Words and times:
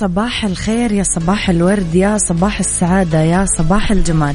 صباح 0.00 0.44
الخير 0.44 0.92
يا 0.92 1.02
صباح 1.02 1.50
الورد 1.50 1.94
يا 1.94 2.18
صباح 2.18 2.58
السعادة 2.60 3.22
يا 3.22 3.46
صباح 3.58 3.90
الجمال. 3.90 4.34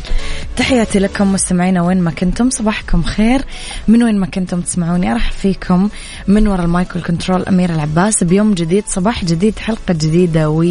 تحياتي 0.58 1.00
لكم 1.00 1.34
مستمعينا 1.34 1.81
وين 1.81 2.02
ما 2.02 2.12
كنتم 2.12 2.50
صباحكم 2.50 3.04
خير. 3.04 3.42
من 3.88 4.04
وين 4.04 4.20
ما 4.20 4.26
كنتم 4.26 4.62
تسمعوني 4.62 5.12
أرحب 5.12 5.34
فيكم 5.34 5.89
من 6.28 6.48
وراء 6.48 6.66
المايك 6.66 6.95
وال 6.95 7.07
control 7.07 7.45
أمير 7.45 7.70
العباس. 7.70 8.23
بيوم 8.23 8.54
جديد 8.54 8.84
صباح 8.88 9.26
جديد 9.26 9.59
حلقة 9.59 9.94
جديدة 9.94 10.64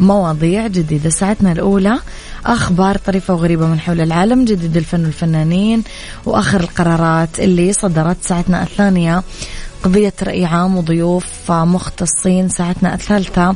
ومواضيع 0.00 0.66
جديدة. 0.66 1.10
ساعتنا 1.10 1.52
الأولى 1.52 1.98
أخبار 2.46 2.96
طريفة 2.96 3.34
وغريبة 3.34 3.66
من 3.66 3.80
حول 3.80 4.00
العالم 4.00 4.44
جديد 4.44 4.76
الفن 4.76 5.04
والفنانين 5.04 5.82
وآخر 6.26 6.60
القرارات 6.60 7.40
اللي 7.40 7.72
صدرت 7.72 8.16
ساعتنا 8.22 8.62
الثانية. 8.62 9.22
قضية 9.82 10.12
رأي 10.22 10.44
عام 10.44 10.76
وضيوف 10.76 11.50
مختصين 11.50 12.48
ساعتنا 12.48 12.94
الثالثة. 12.94 13.54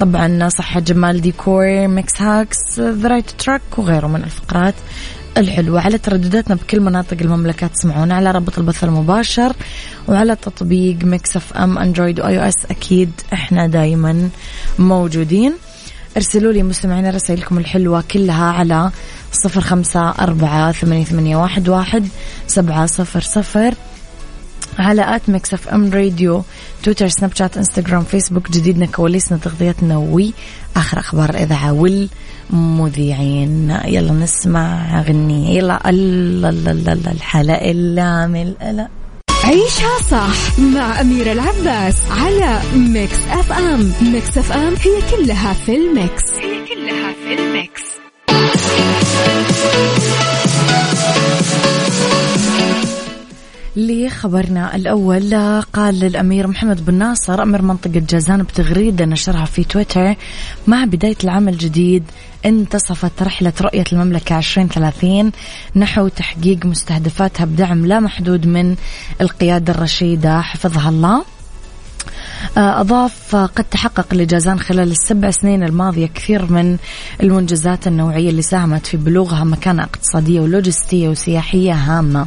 طبعا 0.00 0.48
صحة 0.48 0.80
جمال 0.80 1.20
ديكور 1.20 1.88
Mix 1.88 2.22
Hacks 2.22 2.80
The 2.80 3.08
Right 3.08 3.30
Track 3.30 3.62
وغيره 3.76 4.06
من 4.06 4.24
الفقرات 4.24 4.74
الحلوة. 5.36 5.80
على 5.80 5.98
تردداتنا 5.98 6.54
بكل 6.54 6.80
مناطق 6.80 7.16
المملكة 7.20 7.66
تسمعونا 7.66 8.14
على 8.14 8.30
رابط 8.30 8.58
البث 8.58 8.84
المباشر 8.84 9.52
وعلى 10.08 10.36
تطبيق 10.36 11.04
Mix 11.04 11.36
FM 11.36 11.78
Android 11.78 12.20
و 12.20 12.38
iOS 12.38 12.66
أكيد 12.70 13.10
إحنا 13.32 13.66
دايما 13.66 14.28
موجودين. 14.78 15.54
ارسلوا 16.16 16.52
لي 16.52 16.62
مستمعين 16.62 17.10
رسائلكم 17.10 17.58
الحلوة 17.58 18.04
كلها 18.10 18.44
على 18.44 18.90
صفر 19.32 19.60
خمسة 19.60 20.10
أربعة 20.10 20.72
ثمانية, 20.72 21.36
واحد 21.36 22.08
سبعة 22.46 22.86
صفر 22.86 23.20
صفر. 23.20 23.74
على 24.80 25.16
at 25.16 25.28
Mix 25.28 25.54
FM 25.54 25.90
Radio 25.92 26.42
تويتر 26.82 27.08
سناب 27.08 27.34
شات 27.34 27.56
انستغرام 27.56 28.04
فيسبوك 28.04 28.50
جديدنا 28.50 28.86
كواليسنا 28.86 29.38
تغطيتنا 29.38 29.96
وآخر 29.96 30.98
أخبار 30.98 31.30
الإذاعة 31.30 31.72
والمذيعين. 32.52 33.76
يلا 33.84 34.12
نسمع 34.12 35.02
غنية 35.02 35.58
يلا 35.58 35.90
إلا 37.70 38.26
من 38.26 38.54
لا 38.60 38.88
عيشها 39.44 39.98
صح 40.10 40.58
مع 40.58 41.00
أميرة 41.00 41.32
العباس 41.32 41.96
على 42.10 42.60
Mix 42.74 43.18
FM. 43.30 43.92
Mix 44.02 44.38
FM 44.38 44.74
هي 44.74 45.00
كلها 45.10 45.52
في 45.52 45.76
ال 45.76 45.85
Mix. 45.85 46.22
هي 46.38 46.66
كلها 46.66 47.12
في 47.12 47.34
ال 47.34 47.44
Mix. 47.44 47.82
لخبرنا 53.76 54.76
الأول 54.76 55.34
قال 55.72 56.04
الأمير 56.04 56.46
محمد 56.46 56.84
بن 56.84 56.94
ناصر 56.94 57.42
أمير 57.42 57.62
منطقة 57.62 58.02
جازان 58.10 58.42
بتغريدة 58.42 59.04
نشرها 59.04 59.44
في 59.44 59.64
تويتر 59.64 60.14
مع 60.66 60.84
بداية 60.84 61.16
العام 61.24 61.48
الجديد 61.48 62.04
انتصفت 62.46 63.22
رحلة 63.22 63.52
رؤية 63.60 63.84
المملكة 63.92 64.38
2030 64.38 65.32
نحو 65.76 66.08
تحقيق 66.08 66.66
مستهدفاتها 66.66 67.44
بدعم 67.44 67.86
لا 67.86 68.00
محدود 68.00 68.46
من 68.46 68.76
القيادة 69.20 69.72
الرشيدة 69.72 70.40
حفظها 70.40 70.88
الله. 70.88 71.24
أضاف 72.56 73.36
قد 73.36 73.64
تحقق 73.64 74.14
لجازان 74.14 74.58
خلال 74.58 74.90
السبع 74.90 75.30
سنين 75.30 75.62
الماضية 75.62 76.06
كثير 76.06 76.52
من 76.52 76.76
المنجزات 77.22 77.86
النوعية 77.86 78.30
اللي 78.30 78.42
ساهمت 78.42 78.86
في 78.86 78.96
بلوغها 78.96 79.44
مكانة 79.44 79.82
اقتصادية 79.82 80.40
ولوجستية 80.40 81.08
وسياحية 81.08 81.72
هامة 81.72 82.26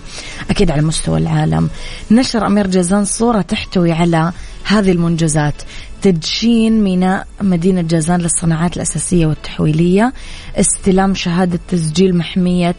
أكيد 0.50 0.72
على 0.72 0.82
مستوى 0.82 1.20
العالم. 1.20 1.70
نشر 2.12 2.48
أمير 2.48 2.68
جازان 2.68 3.06
صورة 3.06 3.42
تحتوي 3.42 3.92
على 3.92 4.32
هذه 4.64 4.92
المنجزات. 4.92 5.56
تدشين 6.02 6.84
ميناء 6.84 7.28
مدينة 7.42 7.82
جازان 7.82 8.22
للصناعات 8.22 8.78
الأساسية 8.78 9.26
والتحويلية 9.26 10.14
استلام 10.56 11.16
شهادة 11.16 11.60
تسجيل 11.68 12.18
محمية 12.18 12.76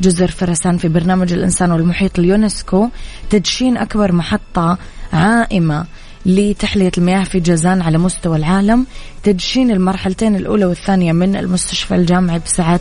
جزر 0.00 0.30
فرسان 0.30 0.78
في 0.78 0.88
برنامج 0.88 1.32
الإنسان 1.32 1.70
والمحيط 1.70 2.18
اليونسكو 2.18 2.88
تدشين 3.30 3.76
أكبر 3.76 4.12
محطة 4.12 4.78
عائمة. 5.12 5.86
لتحلية 6.26 6.92
المياه 6.98 7.24
في 7.24 7.40
جازان 7.40 7.82
على 7.82 7.98
مستوى 7.98 8.36
العالم 8.36 8.86
تدشين 9.22 9.70
المرحلتين 9.70 10.36
الأولى 10.36 10.64
والثانية 10.64 11.12
من 11.12 11.36
المستشفى 11.36 11.94
الجامعي 11.94 12.38
بسعة 12.38 12.80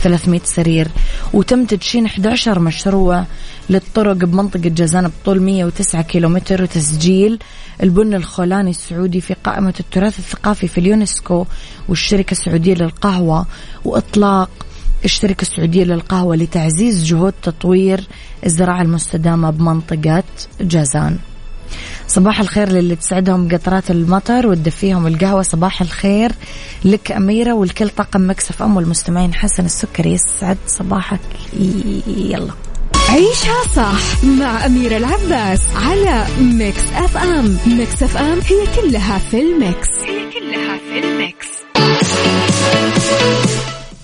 300 0.00 0.40
سرير. 0.44 0.88
وتم 1.32 1.64
تدشين 1.64 2.06
11 2.06 2.58
مشروع 2.58 3.24
للطرق 3.70 4.12
بمنطقة 4.12 4.68
جازان 4.68 5.08
بطول 5.08 5.42
109 5.42 6.02
كيلومتر 6.02 6.62
وتسجيل 6.62 7.38
البن 7.82 8.14
الخولاني 8.14 8.70
السعودي 8.70 9.20
في 9.20 9.34
قائمة 9.44 9.74
التراث 9.80 10.18
الثقافي 10.18 10.68
في 10.68 10.78
اليونسكو 10.78 11.46
والشركة 11.88 12.32
السعودية 12.32 12.74
للقهوة 12.74 13.46
وإطلاق 13.84 14.50
الشركة 15.04 15.42
السعودية 15.42 15.84
للقهوة 15.84 16.36
لتعزيز 16.36 17.04
جهود 17.04 17.34
تطوير 17.42 18.04
الزراعة 18.46 18.82
المستدامة 18.82 19.50
بمنطقة 19.50 20.24
جازان. 20.60 21.18
صباح 22.08 22.40
الخير 22.40 22.68
للي 22.68 22.96
تسعدهم 22.96 23.48
قطرات 23.48 23.90
المطر 23.90 24.46
وتدفيهم 24.46 25.06
القهوة. 25.06 25.42
صباح 25.42 25.80
الخير 25.80 26.32
لك 26.84 27.12
أميرة 27.12 27.52
ولكل 27.52 27.88
طاقم 27.88 28.30
Mix 28.30 28.62
FM 28.62 28.76
والمستمعين 28.76 29.34
حسن 29.34 29.64
السكري 29.64 30.12
يسعد 30.12 30.58
صباحك. 30.66 31.20
يلا. 32.06 32.52
عيشها 33.08 33.62
صح 33.76 34.24
مع 34.24 34.66
أميرة 34.66 34.96
العباس 34.96 35.60
على 35.76 36.26
Mix 36.40 36.82
FM. 36.94 37.58
Mix 37.66 38.02
FM 38.02 38.38
هي 38.40 38.82
كلها 38.82 39.18
في 39.18 39.40
ال 39.40 39.50
Mix. 39.50 39.88
هي 40.06 40.30
كلها 40.32 40.78
في 40.78 40.98
ال 41.06 41.14
Mix. 41.14 41.46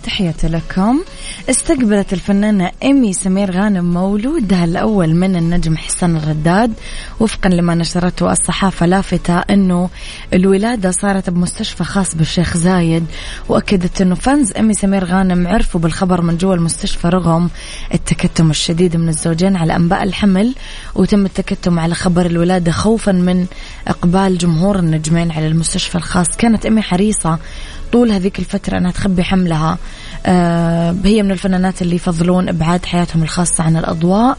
تحياتي 0.04 0.48
لكم. 0.48 1.00
استقبلت 1.48 2.12
الفنانة 2.12 2.70
إيمي 2.82 3.12
سمير 3.12 3.50
غانم 3.50 3.92
مولودها 3.92 4.64
الأول 4.64 5.14
من 5.14 5.36
النجم 5.36 5.76
حسن 5.76 6.16
الرداد 6.16 6.72
وفقا 7.20 7.48
لما 7.48 7.74
نشرته 7.74 8.32
الصحافة 8.32 8.86
لافتة 8.86 9.38
أنه 9.38 9.90
الولادة 10.34 10.90
صارت 10.90 11.30
بمستشفى 11.30 11.84
خاص 11.84 12.14
بالشيخ 12.14 12.56
زايد 12.56 13.06
وأكدت 13.48 14.00
أنه 14.00 14.14
فانز 14.14 14.52
إيمي 14.52 14.74
سمير 14.74 15.04
غانم 15.04 15.48
عرفوا 15.48 15.80
بالخبر 15.80 16.20
من 16.20 16.36
جوا 16.36 16.54
المستشفى 16.54 17.08
رغم 17.08 17.50
التكتم 17.94 18.50
الشديد 18.50 18.96
من 18.96 19.08
الزوجين 19.08 19.56
على 19.56 19.76
أنباء 19.76 20.02
الحمل 20.02 20.54
وتم 20.94 21.24
التكتم 21.26 21.78
على 21.78 21.94
خبر 21.94 22.26
الولادة 22.26 22.72
خوفا 22.72 23.12
من 23.12 23.46
إقبال 23.88 24.38
جمهور 24.38 24.78
النجمين 24.78 25.30
على 25.30 25.46
المستشفى 25.46 25.94
الخاص. 25.94 26.26
كانت 26.38 26.64
إيمي 26.64 26.82
حريصة 26.82 27.38
طول 27.92 28.12
هذيك 28.12 28.38
الفترة 28.38 28.78
أنها 28.78 28.90
تخبي 28.90 29.24
حملها. 29.24 29.78
آه 30.26 30.94
هي 31.04 31.22
من 31.22 31.30
الفنانات 31.30 31.82
اللي 31.82 31.96
يفضلون 31.96 32.48
إبعاد 32.48 32.86
حياتهم 32.86 33.22
الخاصة 33.22 33.64
عن 33.64 33.76
الأضواء 33.76 34.38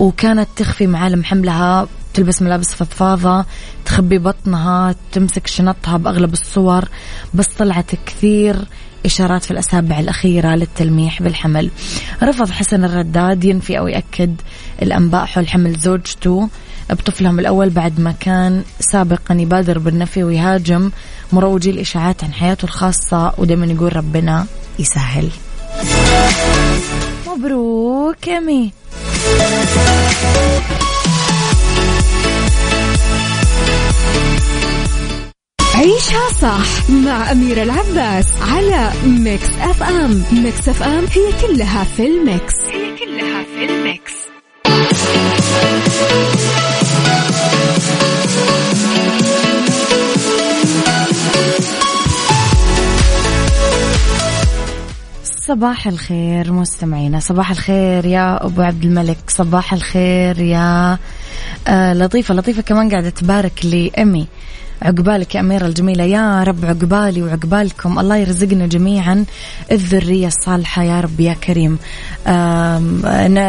وكانت 0.00 0.48
تخفي 0.56 0.86
معالم 0.86 1.24
حملها 1.24 1.86
تلبس 2.14 2.42
ملابس 2.42 2.74
فضفاضة 2.74 3.44
تخبي 3.84 4.18
بطنها 4.18 4.94
تمسك 5.12 5.46
شنطها 5.46 5.96
بأغلب 5.96 6.32
الصور 6.32 6.84
بس 7.34 7.46
طلعت 7.58 7.90
كثير 8.06 8.56
إشارات 9.06 9.44
في 9.44 9.50
الأسابيع 9.50 10.00
الأخيرة 10.00 10.54
للتلميح 10.54 11.22
بالحمل. 11.22 11.70
رفض 12.22 12.50
حسن 12.50 12.84
الرداد 12.84 13.44
ينفي 13.44 13.78
أو 13.78 13.88
يأكد 13.88 14.34
الأنباء 14.82 15.24
حول 15.24 15.48
حمل 15.48 15.78
زوجته 15.78 16.48
بطفلهم 16.94 17.38
الأول 17.40 17.70
بعد 17.70 18.00
ما 18.00 18.14
كان 18.20 18.62
سابقا 18.80 19.34
يبادر 19.34 19.78
بالنفي 19.78 20.24
ويهاجم 20.24 20.90
مروجي 21.32 21.70
الإشاعات 21.70 22.24
عن 22.24 22.32
حياته 22.32 22.64
الخاصة 22.64 23.32
ودائما 23.38 23.66
يقول 23.66 23.96
ربنا 23.96 24.46
يسهل. 24.78 25.28
مبروك 27.26 28.28
إيمي 28.28 28.72
عيشها 35.74 36.28
صح 36.40 36.90
مع 36.90 37.32
أميرة 37.32 37.62
العباس 37.62 38.26
على 38.42 38.92
Mix 39.04 39.48
FM. 39.60 40.22
Mix 40.32 40.68
FM 40.68 41.04
هي 41.04 41.32
كلها 41.46 41.84
في 41.84 42.06
ال 42.06 42.16
Mix. 42.16 42.54
هي 42.72 42.96
كلها 42.96 43.44
في 43.44 43.64
ال 43.64 43.74
Mix. 43.74 44.12
صباح 55.50 55.86
الخير 55.86 56.52
مستمعينا. 56.52 57.20
صباح 57.20 57.50
الخير 57.50 58.04
يا 58.04 58.46
أبو 58.46 58.62
عبد 58.62 58.84
الملك. 58.84 59.18
صباح 59.28 59.72
الخير 59.72 60.38
يا 60.40 60.98
آه 61.68 61.92
لطيفة 61.92 62.34
لطيفة 62.34 62.62
كمان 62.62 62.90
قاعدة 62.90 63.10
تبارك 63.10 63.64
لي 63.64 63.90
أمي. 63.98 64.26
عقبالك 64.82 65.34
يا 65.34 65.40
أميرة 65.40 65.66
الجميلة. 65.66 66.04
يا 66.04 66.42
رب 66.42 66.64
عقبالي 66.64 67.22
وعقبالكم. 67.22 67.98
الله 67.98 68.16
يرزقنا 68.16 68.66
جميعا 68.66 69.24
الذرية 69.72 70.26
الصالحة. 70.26 70.82
يا 70.82 71.00
رب 71.00 71.20
يا 71.20 71.34
كريم. 71.34 71.78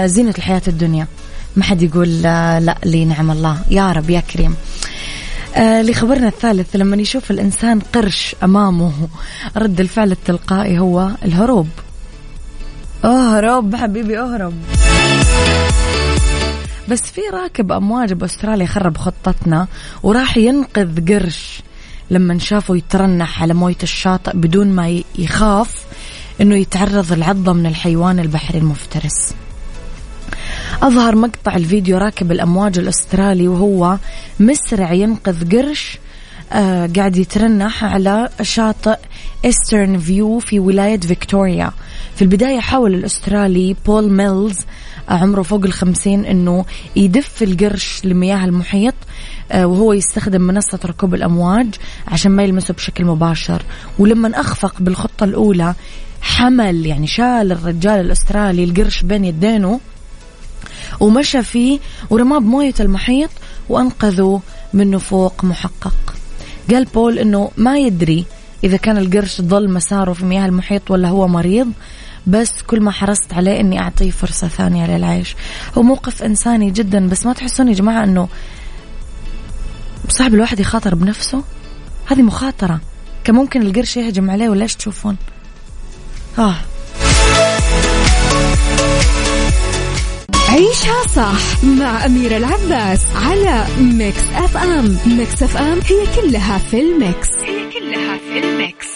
زينة 0.05 0.33
الحياة 0.37 0.61
الدنيا. 0.67 1.07
ما 1.55 1.63
حد 1.63 1.81
يقول 1.81 2.21
لا 2.21 2.75
لي 2.85 3.05
نعم 3.05 3.31
الله. 3.31 3.57
يا 3.69 3.91
رب 3.91 4.09
يا 4.09 4.19
كريم. 4.19 4.55
آه 5.55 5.81
لخبرنا 5.81 6.27
الثالث 6.27 6.75
لما 6.75 6.95
يشوف 6.95 7.31
الإنسان 7.31 7.79
قرش 7.79 8.35
أمامه 8.43 8.93
رد 9.57 9.79
الفعل 9.79 10.11
التلقائي 10.11 10.79
هو 10.79 11.11
الهروب. 11.25 11.67
اهرب 13.05 13.75
حبيبي 13.75 14.19
اهرب. 14.19 14.53
بس 16.89 17.01
في 17.01 17.21
راكب 17.33 17.71
أمواج 17.71 18.13
بأستراليا 18.13 18.65
خرب 18.65 18.97
خطتنا 18.97 19.67
وراح 20.03 20.37
ينقذ 20.37 21.13
قرش 21.13 21.61
لما 22.11 22.39
شافه 22.39 22.75
يترنح 22.75 23.41
على 23.41 23.53
موية 23.53 23.77
الشاطئ 23.83 24.37
بدون 24.37 24.67
ما 24.67 25.01
يخاف 25.15 25.85
إنه 26.41 26.55
يتعرض 26.55 27.13
لعضة 27.13 27.53
من 27.53 27.65
الحيوان 27.65 28.19
البحري 28.19 28.57
المفترس. 28.57 29.33
أظهر 30.81 31.15
مقطع 31.15 31.55
الفيديو 31.55 31.97
راكب 31.97 32.31
الأمواج 32.31 32.79
الأسترالي 32.79 33.47
وهو 33.47 33.97
مسرع 34.39 34.93
ينقذ 34.93 35.57
قرش 35.57 35.97
آه 36.51 36.89
قاعد 36.95 37.17
يترنح 37.17 37.83
على 37.83 38.29
شاطئ 38.41 38.97
إسترن 39.45 39.99
فيو 39.99 40.39
في 40.39 40.59
ولاية 40.59 40.99
فيكتوريا. 40.99 41.71
في 42.15 42.21
البداية 42.21 42.59
حاول 42.59 42.93
الأسترالي 42.93 43.75
بول 43.85 44.11
ميلز 44.11 44.57
آه 45.09 45.13
عمره 45.13 45.41
فوق 45.41 45.65
الخمسين 45.65 46.25
أنه 46.25 46.65
يدف 46.95 47.43
القرش 47.43 48.01
لمياه 48.05 48.45
المحيط 48.45 48.93
آه 49.51 49.65
وهو 49.65 49.93
يستخدم 49.93 50.41
منصة 50.41 50.79
ركوب 50.85 51.13
الأمواج 51.13 51.67
عشان 52.07 52.31
ما 52.31 52.43
يلمسه 52.43 52.73
بشكل 52.73 53.05
مباشر. 53.05 53.61
ولما 53.99 54.39
أخفق 54.39 54.75
بالخطة 54.79 55.23
الأولى 55.23 55.75
حمل 56.21 56.85
يعني 56.85 57.07
شال 57.07 57.51
الرجال 57.51 57.99
الأسترالي 57.99 58.63
القرش 58.63 59.03
بين 59.03 59.25
يدينه 59.25 59.79
ومشى 60.99 61.43
فيه 61.43 61.79
ورماه 62.09 62.39
بموية 62.39 62.73
المحيط 62.79 63.29
وأنقذه 63.69 64.41
من 64.73 64.91
نفوق 64.91 65.43
محقق. 65.43 65.93
قال 66.71 66.85
بول 66.85 67.19
أنه 67.19 67.51
ما 67.57 67.77
يدري 67.77 68.25
إذا 68.63 68.77
كان 68.77 68.97
القرش 68.97 69.41
ظل 69.41 69.69
مساره 69.69 70.13
في 70.13 70.25
مياه 70.25 70.45
المحيط 70.45 70.91
ولا 70.91 71.07
هو 71.07 71.27
مريض 71.27 71.71
بس 72.27 72.61
كل 72.67 72.81
ما 72.81 72.91
حرصت 72.91 73.33
عليه 73.33 73.59
إني 73.59 73.79
أعطيه 73.79 74.11
فرصة 74.11 74.47
ثانية 74.47 74.97
للعيش. 74.97 75.35
هو 75.77 75.83
موقف 75.83 76.23
إنساني 76.23 76.71
جدا 76.71 77.09
بس 77.09 77.25
ما 77.25 77.33
تحسون 77.33 77.67
يا 77.67 77.73
جماعة 77.73 78.03
إنه 78.03 78.27
صعب 80.09 80.33
الواحد 80.33 80.59
يخاطر 80.59 80.95
بنفسه؟ 80.95 81.43
هذه 82.05 82.21
مخاطرة. 82.21 82.79
كان 83.23 83.35
ممكن 83.35 83.61
القرش 83.61 83.97
يهجم 83.97 84.31
عليه 84.31 84.49
ولا 84.49 84.63
إيش 84.63 84.75
تشوفون؟ 84.75 85.17
آه. 86.39 86.55
عيشها 90.51 91.07
صح 91.15 91.63
مع 91.63 92.05
أميرة 92.05 92.37
العباس 92.37 93.05
على 93.15 93.65
Mix 93.81 94.23
FM. 94.35 94.97
Mix 95.05 95.43
FM 95.43 95.79
هي 95.89 96.21
كلها 96.21 96.57
في 96.57 96.81
ال 96.81 96.91
Mix. 96.91 97.29
هي 97.39 97.69
كلها 97.79 98.17
في 98.17 98.39
ال 98.39 98.49
Mix. 98.49 98.87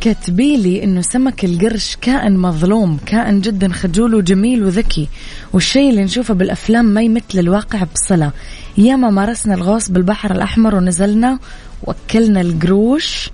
كتبيلي 0.00 0.84
إنه 0.84 1.00
سمك 1.00 1.44
القرش 1.44 1.96
كائن 2.00 2.38
مظلوم 2.38 2.98
كائن 3.06 3.40
جدا 3.40 3.72
خجول 3.72 4.14
وجميل 4.14 4.64
وذكي. 4.64 5.08
والشيء 5.52 5.90
اللي 5.90 6.04
نشوفه 6.04 6.34
بالأفلام 6.34 6.84
ما 6.84 7.02
يمثل 7.02 7.38
الواقع 7.38 7.82
بصلة. 7.94 8.30
ياما 8.78 9.10
مارسنا 9.10 9.54
الغوص 9.54 9.90
بالبحر 9.90 10.30
الأحمر 10.30 10.74
ونزلنا 10.74 11.38
وأكلنا 11.82 12.40
القروش. 12.40 13.30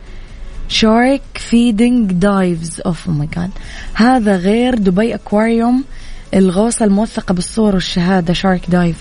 shark 0.70 1.22
feeding 1.34 2.12
dives 2.12 2.80
oh 2.86 3.08
my 3.08 3.28
God 3.36 3.50
هذا 3.94 4.36
غير 4.36 4.74
دبي 4.74 5.14
أكواريوم 5.14 5.84
الغوصة 6.34 6.84
الموثقة 6.84 7.34
بالصور 7.34 7.74
والشهادة. 7.74 8.32
shark 8.32 8.70
dive 8.70 8.96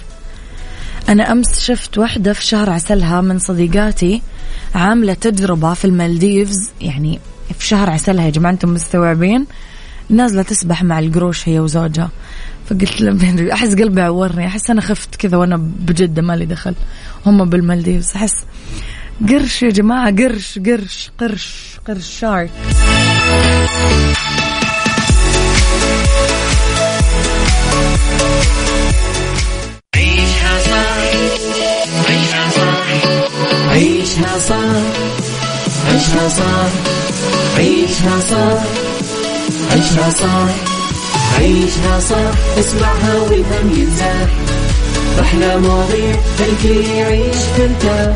أنا 1.09 1.31
أمس 1.31 1.59
شفت 1.59 1.97
واحدة 1.97 2.33
في 2.33 2.45
شهر 2.45 2.69
عسلها 2.69 3.21
من 3.21 3.39
صديقاتي 3.39 4.21
عاملة 4.75 5.13
تجربة 5.13 5.73
في 5.73 5.85
المالديفز. 5.85 6.69
يعني 6.81 7.19
في 7.59 7.67
شهر 7.67 7.89
عسلها 7.89 8.25
يا 8.25 8.29
جماعة 8.29 8.51
أنتم 8.51 8.73
مستوعبين؟ 8.73 9.45
نازلة 10.09 10.41
تسبح 10.41 10.83
مع 10.83 10.99
القروش 10.99 11.49
هي 11.49 11.59
وزوجها. 11.59 12.09
فقلت 12.69 13.01
لهم 13.01 13.49
أحس 13.51 13.75
قلبي 13.75 14.01
عورني 14.01 14.47
أحس 14.47 14.69
أنا 14.69 14.81
خفت 14.81 15.15
كذا 15.15 15.37
وأنا 15.37 15.57
بجدة 15.57 16.21
مالي 16.21 16.45
دخل. 16.45 16.75
هم 17.25 17.49
بالمالديفز 17.49 18.11
أحس 18.15 18.45
قرش 19.27 19.63
يا 19.63 19.69
جماعة 19.69 20.11
قرش 20.15 20.59
قرش 20.59 21.11
قرش 21.19 21.79
قرش 21.87 22.19
شارك 22.19 22.51
عيشها 29.95 30.59
صح 30.65 30.89
عيشها 32.09 32.49
صح 32.49 32.85
عيشها 33.71 34.39
صح 34.39 34.81
عيشها 35.87 36.29
صح 36.29 36.69
عيشها 37.57 38.19
صح 38.19 38.63
عيشها 39.71 40.09
صح 40.09 40.49
عيشها 41.39 41.99
صح 41.99 42.59
اسمعها 42.59 43.15
والهم 43.21 43.69
ينزاح 43.77 44.29
أحلى 45.21 45.57
مواضيع 45.57 46.15
الكل 46.39 46.85
يعيش 46.85 47.35
ترتاح 47.57 48.15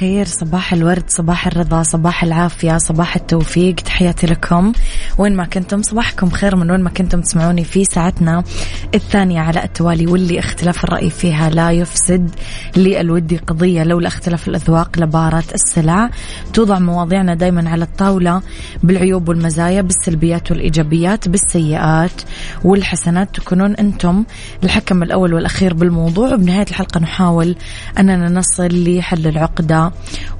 الخير 0.00 0.26
صباح 0.26 0.72
الورد 0.72 1.04
صباح 1.08 1.46
الرضا 1.46 1.82
صباح 1.82 2.22
العافية 2.22 2.78
صباح 2.78 3.16
التوفيق. 3.16 3.74
تحياتي 3.74 4.26
لكم. 4.26 4.72
وين 5.18 5.36
ما 5.36 5.44
كنتم 5.44 5.82
صباحكم 5.82 6.30
خير 6.30 6.56
من 6.56 6.70
وين 6.70 6.80
ما 6.80 6.90
كنتم 6.90 7.20
تسمعوني 7.20 7.64
في 7.64 7.84
ساعتنا 7.84 8.44
الثانية 8.94 9.40
على 9.40 9.64
التوالي 9.64 10.06
واللي 10.06 10.38
اختلاف 10.38 10.84
الرأي 10.84 11.10
فيها 11.10 11.50
لا 11.50 11.70
يفسد 11.70 12.30
للودي 12.76 13.36
قضية 13.36 13.82
لولا 13.82 14.08
اختلاف 14.08 14.48
الأذواق 14.48 14.98
لبارة 14.98 15.44
السلع. 15.54 16.10
توضع 16.52 16.78
مواضيعنا 16.78 17.34
دايما 17.34 17.70
على 17.70 17.84
الطاولة 17.84 18.42
بالعيوب 18.82 19.28
والمزايا 19.28 19.82
بالسلبيات 19.82 20.50
والإيجابيات 20.50 21.28
بالسيئات 21.28 22.22
والحسنات. 22.64 23.34
تكونون 23.34 23.74
أنتم 23.74 24.24
الحكم 24.64 25.02
الأول 25.02 25.34
والأخير 25.34 25.74
بالموضوع 25.74 26.34
وبنهاية 26.34 26.66
الحلقة 26.70 27.00
نحاول 27.00 27.56
أننا 27.98 28.28
نصل 28.28 28.68
لحل 28.72 29.26
العقدة 29.26 29.92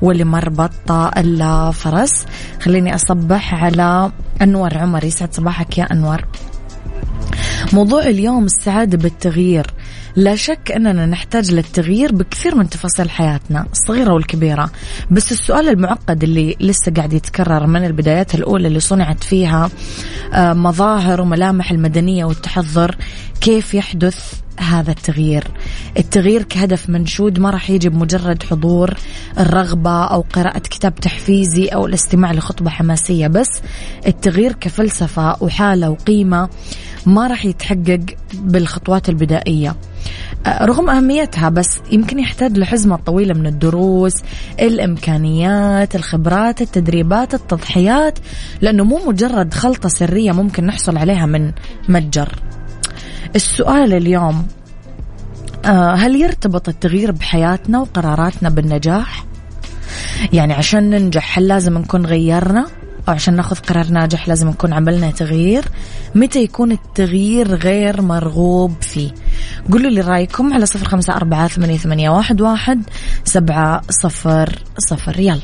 ولمربط 0.03 0.91
الفرس. 0.91 2.27
خليني 2.61 2.95
أصبح 2.95 3.55
على 3.55 4.13
أنور 4.43 4.70
عمر. 4.79 5.05
يسعد 5.05 5.35
صباحك 5.35 5.79
يا 5.79 5.85
أنور. 5.93 6.25
موضوع 7.73 8.03
اليوم 8.03 8.45
السعادة 8.45 8.99
بالتغيير. 8.99 9.67
لا 10.17 10.37
شك 10.37 10.73
أننا 10.77 11.07
نحتاج 11.07 11.55
للتغيير 11.55 12.13
بكثير 12.13 12.55
من 12.55 12.69
تفاصيل 12.69 13.11
حياتنا 13.11 13.67
الصغيرة 13.73 14.13
والكبيرة. 14.13 14.71
بس 15.11 15.33
السؤال 15.33 15.69
المعقد 15.69 16.23
اللي 16.23 16.57
لسه 16.61 16.93
قاعد 16.93 17.13
يتكرر 17.13 17.67
من 17.67 17.85
البدايات 17.85 18.35
الأولى 18.35 18.69
اللي 18.69 18.81
صنعت 18.81 19.25
فيها 19.25 19.71
آه، 20.35 20.53
مظاهر 20.53 21.21
وملامح 21.21 21.71
المدنية 21.71 22.25
والتحضر 22.25 22.97
كيف 23.41 23.75
يحدث؟ 23.75 24.40
هذا 24.59 24.91
التغيير. 24.91 25.45
التغيير 25.99 26.43
كهدف 26.43 26.91
منشود 26.91 27.39
ما 27.39 27.51
راح 27.51 27.71
يجي 27.71 27.89
بمجرد 27.89 28.43
حضور 28.43 28.95
الرغبة 29.39 30.05
أو 30.05 30.25
قراءة 30.33 30.59
كتاب 30.59 30.95
تحفيزي 30.95 31.67
أو 31.67 31.87
الاستماع 31.87 32.33
لخطبة 32.33 32.71
حماسية 32.71 33.27
بس. 33.27 33.61
التغيير 34.07 34.53
كفلسفة 34.53 35.37
وحالة 35.41 35.91
وقيمة 35.91 36.49
ما 37.07 37.27
راح 37.27 37.45
يتحقق 37.45 38.01
بالخطوات 38.35 39.09
البدائية. 39.09 39.77
أه، 40.47 40.65
رغم 40.65 40.91
أهميتها 40.91 41.49
بس 41.49 41.81
يمكن 41.93 42.19
يحتاج 42.19 42.59
لحزمة 42.59 42.97
طويلة 42.97 43.35
من 43.35 43.47
الدروس 43.47 44.15
الإمكانيات 44.61 45.97
الخبرات 45.97 46.63
التدريبات 46.63 47.35
التضحيات 47.35 48.19
لأنه 48.61 48.85
مو 48.85 49.01
مجرد 49.07 49.55
خلطة 49.55 49.89
سرية 49.89 50.33
ممكن 50.33 50.67
نحصل 50.67 50.97
عليها 50.97 51.27
من 51.27 51.53
متجر. 51.89 52.35
السؤال 53.37 53.93
اليوم 53.95 54.47
آه، 55.65 55.95
هل 55.95 56.17
يرتبط 56.17 56.69
التغيير 56.69 57.13
بحياتنا 57.13 57.81
وقراراتنا 57.81 58.49
بالنجاح؟ 58.49 59.25
يعني 60.33 60.53
عشان 60.53 60.91
ننجح 60.91 61.39
هل 61.39 61.49
لازم 61.49 61.79
نكون 61.79 62.07
غيرنا؟ 62.07 62.67
أو 63.09 63.15
عشان 63.15 63.37
ناخذ 63.37 63.57
قرار 63.57 63.87
ناجح 63.91 64.29
لازم 64.29 64.49
نكون 64.49 64.73
عملنا 64.73 65.11
تغيير 65.11 65.65
متى 66.15 66.43
يكون 66.43 66.73
التغيير 66.73 67.55
غير 67.55 68.03
مرغوب 68.03 68.75
فيه 68.81 69.11
قولوا 69.73 69.91
لي 69.91 70.01
رأيكم 70.01 70.55
على 70.55 70.67
صفر 70.67 70.89
خمسة 70.89 71.17
أربعة 71.17 71.49
ثمانية, 71.49 71.77
ثمانية 71.79 72.11
واحد, 72.11 72.41
واحد 72.41 72.83
سبعة 73.25 73.83
صفر 73.91 74.59
صفر 74.79 75.21
يلا 75.21 75.41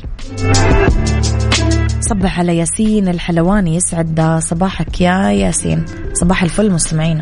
صبح 2.01 2.39
على 2.39 2.57
ياسين 2.57 3.07
الحلواني 3.07 3.75
يسعد 3.75 4.39
صباحك 4.41 5.01
يا 5.01 5.31
ياسين. 5.31 5.85
صباح 6.13 6.43
الفل 6.43 6.71
مستمعينا. 6.71 7.21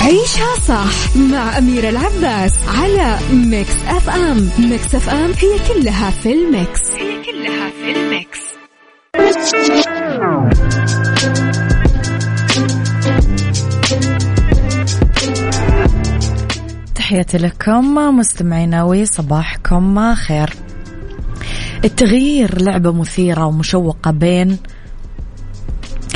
عيشها 0.00 0.54
صح 0.68 1.16
مع 1.16 1.58
أميرة 1.58 1.88
العباس 1.88 2.54
على 2.68 3.18
Mix 3.32 3.76
FM 3.88 4.50
Mix 4.58 4.94
FM 4.94 5.30
هي 5.30 5.58
كلها 5.74 6.10
في 6.10 6.32
ال 6.32 6.42
Mix. 6.42 6.80
هي 6.90 7.22
كلها 7.22 7.70
في 7.70 7.92
ال 7.96 8.05
Mix. 8.05 8.40
تحياتي 17.04 17.38
لكم 17.38 17.94
مستمعينا 17.94 18.82
وصباحكم 18.82 20.14
خير. 20.14 20.54
التغيير 21.84 22.62
لعبة 22.62 22.92
مثيرة 22.92 23.46
ومشوقة 23.46 24.10
بين 24.10 24.58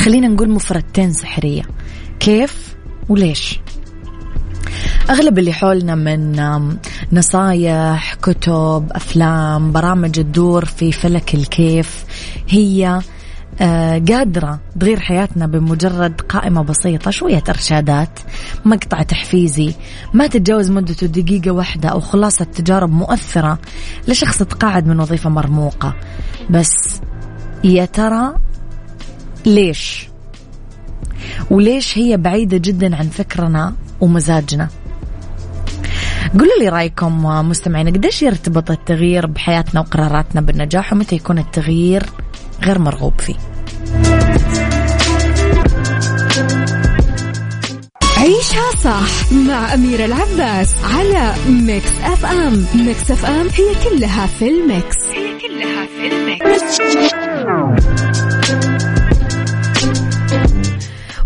خلينا 0.00 0.28
نقول 0.28 0.50
مفردتين 0.50 1.12
سحرية. 1.12 1.62
كيف 2.20 2.76
وليش؟ 3.08 3.60
أغلب 5.10 5.38
اللي 5.38 5.52
حولنا 5.52 5.94
من 5.94 6.40
نصايح 7.12 8.14
كتب 8.14 8.86
أفلام 8.92 9.72
برامج 9.72 10.10
تدور 10.10 10.64
في 10.64 10.92
فلك 10.92 11.34
الكيف 11.34 12.04
هي 12.48 13.00
قادرة 14.08 14.60
تغير 14.80 15.00
حياتنا 15.00 15.46
بمجرد 15.46 16.20
قائمة 16.20 16.62
بسيطة 16.62 17.10
شوية 17.10 17.42
إرشادات 17.48 18.20
مقطع 18.64 19.02
تحفيزي 19.02 19.74
ما 20.14 20.26
تتجاوز 20.26 20.70
مدته 20.70 21.06
دقيقة 21.06 21.50
واحدة 21.50 21.88
أو 21.88 22.00
خلاصة 22.00 22.44
تجارب 22.44 22.90
مؤثرة 22.90 23.58
لشخص 24.08 24.38
تقاعد 24.38 24.86
من 24.86 25.00
وظيفة 25.00 25.30
مرموقة. 25.30 25.94
بس 26.50 27.00
يا 27.64 27.84
ترى 27.84 28.34
ليش؟ 29.46 30.08
وليش 31.50 31.98
هي 31.98 32.16
بعيدة 32.16 32.56
جدا 32.56 32.96
عن 32.96 33.08
فكرنا 33.08 33.74
ومزاجنا؟ 34.00 34.68
قولوا 36.32 36.58
لي 36.60 36.68
رأيكم 36.68 37.24
مستمعين 37.24 37.88
قديش 37.88 38.22
يرتبط 38.22 38.70
التغيير 38.70 39.26
بحياتنا 39.26 39.80
وقراراتنا 39.80 40.40
بالنجاح 40.40 40.92
ومتى 40.92 41.16
يكون 41.16 41.38
التغيير 41.38 42.02
غير 42.64 42.78
مرغوب 42.78 43.20
فيه. 43.20 43.34
عيشها 48.18 48.70
صح 48.84 49.32
مع 49.32 49.74
أميرة 49.74 50.04
العباس 50.04 50.74
على 50.84 51.34
Mix 51.48 51.90
FM 52.04 52.66
Mix 52.74 53.10
FM 53.10 53.48
هي 53.48 53.74
كلها 53.90 54.26
في 54.26 54.48
ال 54.48 54.58
Mix. 54.58 54.96
هي 55.14 55.38
كلها 55.38 55.86
في 55.86 56.06
ال 56.12 56.26
Mix. 56.26 56.80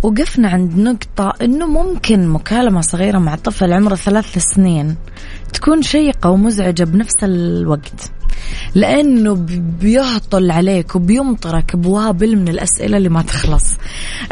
وقفنا 0.02 0.48
عند 0.48 0.78
نقطة 0.78 1.32
أنه 1.42 1.66
ممكن 1.66 2.28
مكالمة 2.28 2.80
صغيرة 2.80 3.18
مع 3.18 3.34
طفل 3.34 3.72
عمره 3.72 3.94
ثلاث 3.94 4.38
سنين 4.38 4.96
تكون 5.52 5.82
شيقة 5.82 6.30
ومزعجة 6.30 6.84
بنفس 6.84 7.14
الوقت. 7.22 8.12
لأنه 8.74 9.34
بيهطل 9.80 10.50
عليك 10.50 10.96
وبيمطرك 10.96 11.76
بوابل 11.76 12.36
من 12.36 12.48
الأسئلة 12.48 12.96
اللي 12.96 13.08
ما 13.08 13.22
تخلص. 13.22 13.76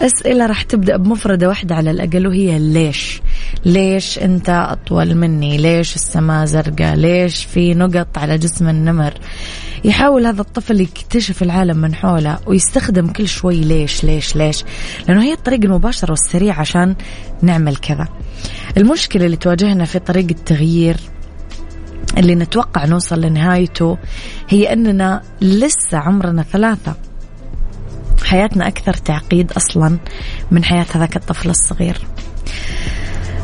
أسئلة 0.01 0.47
راح 0.47 0.63
تبدأ 0.63 0.97
بمفردة 0.97 1.49
واحدة 1.49 1.75
على 1.75 1.91
الأقل 1.91 2.27
وهي 2.27 2.59
ليش؟ 2.59 3.21
ليش 3.65 4.19
أنت 4.19 4.49
أطول 4.49 5.15
مني؟ 5.15 5.57
ليش 5.57 5.95
السماء 5.95 6.45
زرقاء؟ 6.45 6.95
ليش 6.97 7.45
في 7.45 7.75
نقط 7.75 8.19
على 8.19 8.39
جسم 8.39 8.69
النمر؟ 8.69 9.15
يحاول 9.85 10.27
هذا 10.27 10.41
الطفل 10.41 10.81
يكتشف 10.81 11.43
العالم 11.43 11.77
من 11.77 11.95
حوله 11.95 12.39
ويستخدم 12.47 13.07
كل 13.07 13.29
شوي 13.29 13.61
ليش 13.61 14.05
ليش 14.05 14.37
ليش. 14.37 14.65
لأنه 15.09 15.23
هي 15.23 15.33
الطريقة 15.33 15.65
المباشرة 15.65 16.11
والسريعة 16.11 16.61
عشان 16.61 16.95
نعمل 17.43 17.77
كذا. 17.77 18.09
المشكلة 18.77 19.27
اللي 19.27 19.37
تواجهنا 19.37 19.85
في 19.85 19.99
طريق 19.99 20.27
التغيير 20.31 20.97
اللي 22.19 22.35
نتوقع 22.35 22.85
نوصل 22.85 23.21
لنهايته 23.21 23.99
هي 24.49 24.73
أننا 24.73 25.23
لسه 25.41 25.99
عمرنا 25.99 26.43
ثلاثة. 26.43 26.95
حياتنا 28.25 28.69
أكثر 28.69 28.95
تعقيد 28.95 29.53
أصلا 29.53 29.99
من 30.51 30.65
حياة 30.65 30.87
هذاك 30.95 31.17
الطفل 31.17 31.51
الصغير. 31.51 31.99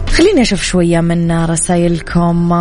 خليني 0.09 0.43
أشوف 0.43 0.62
شوية 0.62 1.00
من 1.00 1.45
رسائلكم. 1.45 2.52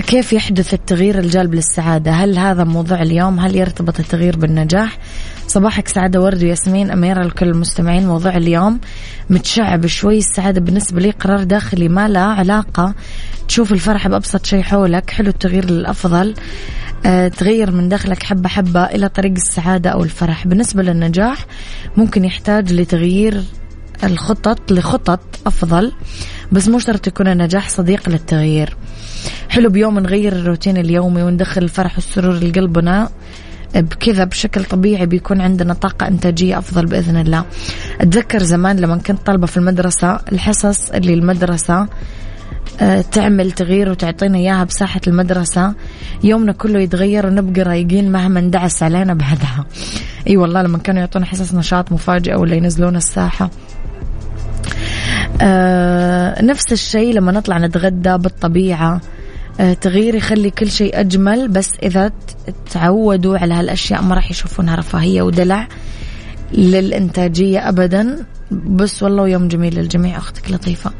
كيف 0.00 0.32
يحدث 0.32 0.74
التغيير 0.74 1.18
الجالب 1.18 1.54
للسعادة؟ 1.54 2.10
هل 2.10 2.38
هذا 2.38 2.64
موضوع 2.64 3.02
اليوم؟ 3.02 3.40
هل 3.40 3.56
يرتبط 3.56 4.00
التغيير 4.00 4.36
بالنجاح؟ 4.36 4.98
صباحك 5.46 5.88
سعادة 5.88 6.20
ورد 6.20 6.42
وياسمين 6.42 6.90
أميرة 6.90 7.22
لكل 7.22 7.48
المستمعين. 7.48 8.06
موضوع 8.06 8.36
اليوم 8.36 8.80
متشعب 9.30 9.86
شوي. 9.86 10.18
السعادة 10.18 10.60
بالنسبة 10.60 11.00
لي 11.00 11.10
قرار 11.10 11.42
داخلي 11.42 11.88
ما 11.88 12.08
له 12.08 12.20
علاقة. 12.20 12.94
تشوف 13.48 13.72
الفرح 13.72 14.08
بأبسط 14.08 14.46
شيء 14.46 14.62
حولك. 14.62 15.10
حلو 15.10 15.28
التغيير 15.28 15.70
للأفضل 15.70 16.34
أه 17.06 17.28
تغير 17.28 17.70
من 17.70 17.88
داخلك 17.88 18.22
حبة 18.22 18.48
حبة 18.48 18.84
إلى 18.84 19.08
طريق 19.08 19.32
السعادة 19.32 19.90
أو 19.90 20.02
الفرح. 20.02 20.46
بالنسبة 20.46 20.82
للنجاح 20.82 21.46
ممكن 21.96 22.24
يحتاج 22.24 22.72
لتغيير 22.72 23.42
الخطط 24.04 24.72
لخطط 24.72 25.20
أفضل 25.46 25.92
بس 26.52 26.68
مو 26.68 26.78
شرط 26.78 27.06
يكون 27.06 27.28
النجاح 27.28 27.68
صديق 27.68 28.08
للتغيير. 28.08 28.76
حلو 29.48 29.70
بيوم 29.70 29.98
نغير 29.98 30.32
الروتين 30.32 30.76
اليومي 30.76 31.22
وندخل 31.22 31.62
الفرح 31.62 31.94
والسرور 31.94 32.34
لقلبنا 32.34 33.08
بكذا 33.74 34.24
بشكل 34.24 34.64
طبيعي 34.64 35.06
بيكون 35.06 35.40
عندنا 35.40 35.74
طاقة 35.74 36.08
إنتاجية 36.08 36.58
أفضل 36.58 36.86
بإذن 36.86 37.16
الله. 37.16 37.44
أتذكر 38.00 38.42
زمان 38.42 38.76
لما 38.76 38.96
كنت 38.96 39.26
طالبة 39.26 39.46
في 39.46 39.56
المدرسة 39.56 40.20
الحصص 40.32 40.90
اللي 40.90 41.14
المدرسة 41.14 41.86
آه، 42.80 43.00
تعمل 43.00 43.52
تغيير 43.52 43.90
وتعطينا 43.90 44.38
إياها 44.38 44.64
بساحة 44.64 45.00
المدرسة 45.06 45.74
يومنا 46.24 46.52
كله 46.52 46.80
يتغير 46.80 47.26
ونبقى 47.26 47.62
رايقين 47.62 48.12
مهما 48.12 48.40
اندعس 48.40 48.82
علينا 48.82 49.14
بعدها 49.14 49.64
أي 50.28 50.36
والله 50.36 50.62
لما 50.62 50.78
كانوا 50.78 51.00
يعطونا 51.00 51.26
حصص 51.26 51.54
نشاط 51.54 51.92
مفاجئة 51.92 52.36
ولا 52.36 52.54
ينزلون 52.54 52.96
الساحة. 52.96 53.50
نفس 56.42 56.72
الشيء 56.72 57.14
لما 57.14 57.32
نطلع 57.32 57.58
نتغدى 57.58 58.18
بالطبيعة. 58.18 59.00
آه 59.60 59.72
تغيير 59.72 60.14
يخلي 60.14 60.50
كل 60.50 60.70
شيء 60.70 61.00
أجمل 61.00 61.48
بس 61.48 61.70
إذا 61.82 62.10
تعودوا 62.70 63.38
على 63.38 63.54
هالأشياء 63.54 64.02
ما 64.02 64.14
راح 64.14 64.30
يشوفونها 64.30 64.74
رفاهية 64.74 65.22
ودلع 65.22 65.68
للإنتاجية 66.52 67.68
أبدا. 67.68 68.26
بس 68.50 69.02
والله 69.02 69.22
ويوم 69.22 69.48
جميل 69.48 69.74
للجميع 69.74 70.18
أختك 70.18 70.50
لطيفة. 70.50 70.90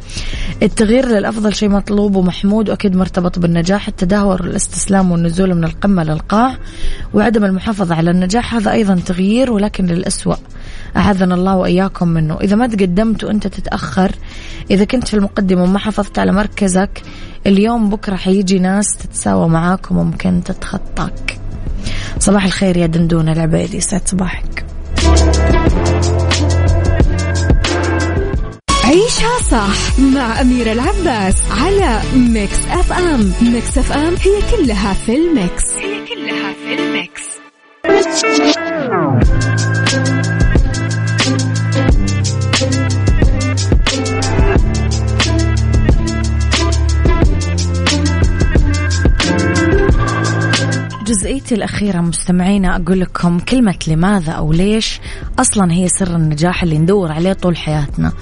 التغيير 0.63 1.09
للأفضل 1.09 1.55
شيء 1.55 1.69
مطلوب 1.69 2.17
ومحمود 2.17 2.71
وأكيد 2.71 2.97
مرتبط 2.97 3.39
بالنجاح. 3.39 3.89
التدهور 3.89 4.43
والاستسلام 4.43 5.13
والنزول 5.13 5.55
من 5.55 5.65
القمة 5.65 6.05
للقاع 6.05 6.57
وعدم 7.15 7.45
المحافظة 7.45 7.95
على 7.95 8.11
النجاح 8.11 8.55
هذا 8.55 8.73
أيضا 8.73 8.95
تغيير 8.95 9.53
ولكن 9.53 9.87
للأسوأ. 9.87 10.37
أعاذنا 10.97 11.35
الله 11.35 11.57
وإياكم 11.57 12.09
منه. 12.09 12.39
إذا 12.41 12.57
ما 12.57 12.67
تقدمت 12.67 13.25
وأنت 13.25 13.47
تتأخر 13.47 14.13
إذا 14.71 14.85
كنت 14.85 15.09
في 15.09 15.15
المقدمة 15.15 15.63
وما 15.63 15.79
حافظت 15.79 16.19
على 16.19 16.33
مركزك 16.33 17.03
اليوم 17.47 17.91
بكرة 17.91 18.17
حيجي 18.17 18.59
ناس 18.59 18.97
تتساوى 18.97 19.49
معاكم 19.49 19.97
وممكن 19.97 20.43
تتخطاك. 20.45 21.39
صباح 22.19 22.45
الخير 22.45 22.77
يا 22.77 22.87
دندونة 22.87 23.33
العبيدي. 23.33 23.81
سعد 23.81 24.09
صباحك. 24.09 24.65
عيشها 28.85 29.39
صح 29.51 29.99
مع 29.99 30.41
أميرة 30.41 30.73
العباس 30.73 31.35
على 31.51 32.01
Mix 32.17 32.59
FM. 32.71 33.33
Mix 33.43 33.79
FM 33.79 34.15
هي 34.15 34.57
كلها 34.57 34.93
في 34.93 35.17
ال 35.17 35.27
Mix. 35.27 35.65
هي 35.77 36.07
كلها 36.07 36.53
في 36.53 36.75
ال 36.75 36.85
Mix. 36.85 37.23
جزئيتي 51.43 51.55
الأخيرة 51.55 52.01
مستمعينا 52.01 52.77
أقول 52.77 53.01
لكم 53.01 53.39
كلمة 53.39 53.75
لماذا 53.89 54.33
أو 54.33 54.53
ليش 54.53 55.01
أصلا 55.39 55.73
هي 55.73 55.89
سر 55.89 56.17
النجاح 56.17 56.63
اللي 56.63 56.79
ندور 56.79 57.13
عليه 57.13 57.33
طول 57.33 57.57
حياتنا. 57.57 58.13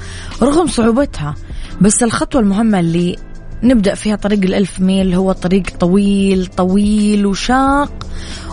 رغم 0.43 0.67
صعوبتها 0.67 1.35
بس 1.81 2.03
الخطوة 2.03 2.41
المهمة 2.41 2.81
اللي 2.81 3.17
نبدأ 3.62 3.95
فيها 3.95 4.17
طريق 4.17 4.39
الألف 4.43 4.81
ميل 4.81 5.15
هو 5.15 5.33
طريق 5.33 5.62
طويل 5.81 6.47
طويل 6.47 7.27
وشاق 7.27 8.07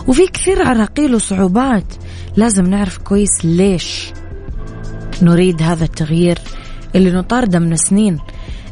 وفي 0.08 0.26
كثير 0.26 0.62
عراقيل 0.62 1.14
وصعوبات. 1.14 1.94
لازم 2.36 2.66
نعرف 2.66 2.98
كويس 2.98 3.44
ليش 3.44 4.12
نريد 5.22 5.62
هذا 5.62 5.84
التغيير 5.84 6.38
اللي 6.94 7.10
نطارده 7.10 7.58
من 7.58 7.76
سنين. 7.76 8.18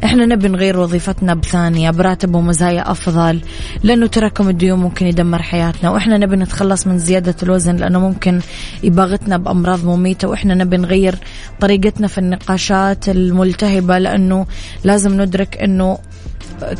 إحنا 0.04 0.26
نبي 0.26 0.48
نغير 0.48 0.78
وظيفتنا 0.78 1.34
بثانية 1.34 1.90
براتب 1.90 2.34
ومزايا 2.34 2.90
أفضل 2.90 3.40
لأنه 3.82 4.06
تراكم 4.06 4.48
الديون 4.48 4.78
ممكن 4.78 5.06
يدمر 5.06 5.42
حياتنا 5.42 5.90
وإحنا 5.90 6.18
نبي 6.18 6.36
نتخلص 6.36 6.86
من 6.86 6.98
زيادة 6.98 7.34
الوزن 7.42 7.76
لأنه 7.76 8.00
ممكن 8.00 8.40
يباغتنا 8.82 9.36
بأمراض 9.36 9.84
مميتة 9.84 10.28
وإحنا 10.28 10.54
نبي 10.54 10.76
نغير 10.76 11.14
طريقتنا 11.60 12.06
في 12.06 12.18
النقاشات 12.18 13.08
الملتهبة 13.08 13.98
لأنه 13.98 14.46
لازم 14.84 15.20
ندرك 15.22 15.56
أنه 15.56 15.98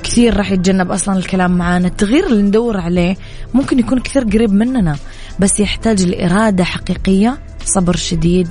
كثير 0.03 0.37
راح 0.37 0.53
يتجنب 0.53 0.91
أصلا 0.91 1.19
الكلام 1.19 1.59
معانا. 1.59 1.89
التغيير 1.89 2.27
اللي 2.27 2.43
ندور 2.43 2.77
عليه 2.77 3.17
ممكن 3.55 3.79
يكون 3.79 4.01
كثير 4.01 4.25
قريب 4.25 4.53
مننا 4.53 4.97
بس 5.39 5.61
يحتاج 5.61 6.03
لإرادة 6.03 6.65
حقيقية 6.65 7.39
صبر 7.65 7.97
شديد 7.97 8.49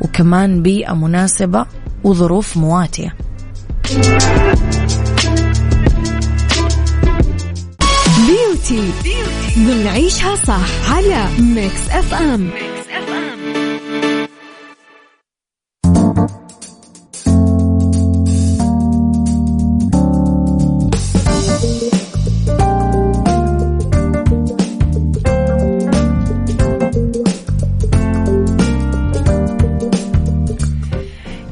وكمان 0.00 0.62
بيئة 0.62 0.92
مناسبة 0.94 1.66
وظروف 2.04 2.56
مواتية. 2.56 3.14
beauty 8.26 8.90
بنعيشها 9.56 10.34
صح 10.34 10.92
على 10.94 11.24
Mix 11.38 11.88
FM 11.90 12.50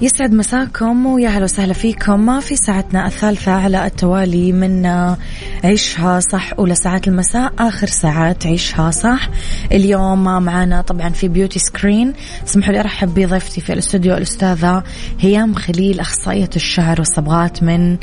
يسعد 0.02 0.32
مساكم 0.32 1.06
ويا 1.06 1.28
هلا 1.28 1.44
وسهلا 1.44 1.72
فيكم. 1.72 2.40
في 2.40 2.56
ساعتنا 2.56 3.06
الثالثة 3.06 3.52
على 3.52 3.86
التوالي 3.86 4.52
من 4.52 4.86
عيشها 5.64 6.20
صح 6.20 6.52
أولى 6.58 6.74
ساعات 6.74 7.08
المساء 7.08 7.52
آخر 7.58 7.86
ساعات 7.86 8.46
عيشها 8.46 8.90
صح. 8.90 9.30
اليوم 9.72 10.24
معنا 10.24 10.80
طبعا 10.80 11.08
في 11.08 11.28
beauty 11.28 11.58
screen 11.58 12.12
اسمحوا 12.46 12.72
لي 12.72 12.80
أرحب 12.80 13.14
بضيفتي 13.14 13.60
في 13.60 13.72
الاستوديو 13.72 14.14
الأستاذة 14.14 14.82
هيام 15.20 15.54
خليل 15.54 16.00
أخصائية 16.00 16.50
الشعر 16.56 16.98
والصبغات 16.98 17.62
من 17.62 17.96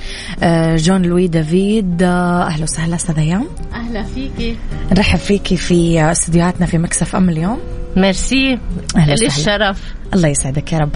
آه، 0.43 0.75
جون 0.75 1.01
لوي 1.01 1.27
دافيد. 1.27 2.03
أهلا 2.03 2.63
وسهلا 2.63 2.95
أستاذة 2.95 3.19
هيام. 3.19 3.47
أهلا 3.73 4.03
فيكي. 4.03 4.57
نرحب 4.91 5.19
فيكي 5.19 5.57
في 5.57 6.11
استديوهاتنا 6.11 6.65
في 6.65 6.77
Mix 6.77 7.15
FM 7.15 7.29
اليوم. 7.29 7.59
ميرسي. 7.95 8.59
للشرف 8.97 9.95
الله 10.15 10.27
يسعدك 10.27 10.73
يا 10.73 10.77
رب. 10.77 10.91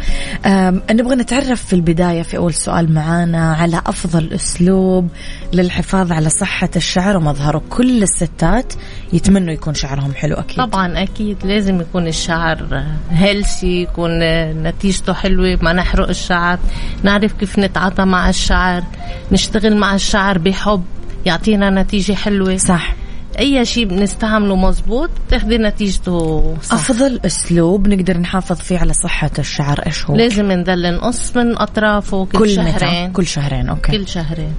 نبغى 0.92 1.16
نتعرف 1.16 1.66
في 1.66 1.74
البداية 1.74 2.22
في 2.22 2.38
أول 2.38 2.54
سؤال 2.54 2.94
معانا 2.94 3.54
على 3.54 3.82
أفضل 3.86 4.34
أسلوب 4.34 5.10
للحفاظ 5.54 6.12
على 6.12 6.30
صحة 6.30 6.70
الشعر 6.76 7.18
ومظهره. 7.18 7.62
كل 7.70 8.04
الستات 8.04 8.74
يتمنوا 9.14 9.54
يكون 9.54 9.74
شعرهم 9.74 10.14
حلو 10.14 10.36
أكيد. 10.36 10.58
طبعا 10.58 11.04
أكيد. 11.04 11.46
لازم 11.46 11.82
يكون 11.82 12.08
الشعر 12.08 12.84
هيلسي 13.12 13.82
يكون 13.82 14.20
نتيجته 14.64 15.14
حلوة 15.14 15.60
ما 15.62 15.74
نحرق 15.74 16.10
الشعر 16.10 16.60
نعرف 17.04 17.34
كيف 17.34 17.60
نتعاطى 17.60 18.06
مع 18.06 18.30
الشعر 18.30 18.84
نشتغل 19.32 19.78
مع 19.78 19.96
الشعر 19.96 20.38
بحب 20.38 20.84
يعطينا 21.26 21.70
نتيجة 21.70 22.14
حلوة. 22.14 22.58
صح. 22.58 22.96
أي 23.40 23.66
شيء 23.66 23.86
بنستعمله 23.86 24.56
مزبوط 24.56 25.10
تاخدي 25.30 25.58
نتيجته 25.58 26.58
صح. 26.64 26.74
أفضل 26.74 27.20
أسلوب 27.26 27.88
نقدر 27.88 28.18
نحافظ 28.18 28.58
فيه 28.58 28.80
على 28.80 28.94
صحة 28.94 29.32
الشعر 29.40 29.80
إيش 29.86 30.06
هو؟ 30.06 30.16
لازم 30.16 30.52
نضل 30.52 30.94
نقص 30.94 31.38
من 31.38 31.58
أطرافه 31.58 32.26
كل, 32.26 32.40
كل 32.40 32.50
شهرين. 32.50 33.04
متى؟ 33.04 33.14
كل 33.14 33.28
شهرين 33.28 33.70
okay. 33.70 33.92
كل 33.92 34.08
شهرين. 34.08 34.54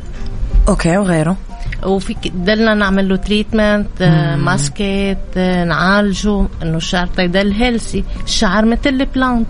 okay 0.68 0.96
وغيره؟ 0.98 1.36
وفي 1.86 2.16
ضلنا 2.36 2.74
نعمل 2.74 3.08
له 3.08 3.16
treatment 3.16 4.02
ماسكات 4.38 5.18
آه، 5.36 5.64
نعالجه 5.64 6.46
إنه 6.62 6.76
الشعر 6.76 7.08
يضل 7.18 7.52
healthy 7.52 8.04
الشعر 8.24 8.64
مثل 8.64 8.88
البلانت 8.88 9.48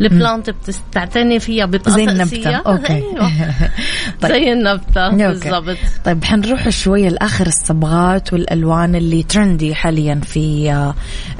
البلانت 0.00 0.50
بتعتني 0.90 1.40
فيها 1.40 1.64
زي 1.66 1.70
بتقطع 1.78 1.96
النبتة 2.12 2.56
okay 2.72 2.92
أيوة. 2.92 3.30
طيب. 4.22 4.32
زي 4.32 4.52
النبتة. 4.52 5.08
بالضبط 5.08 5.76
طيب 6.04 6.24
حنروح 6.24 6.68
شوية 6.68 7.08
لآخر 7.08 7.46
الصبغات 7.46 8.32
والألوان 8.32 8.94
اللي 8.94 9.22
trendy 9.22 9.74
حاليا 9.74 10.20
في 10.24 10.72
آه، 10.72 10.94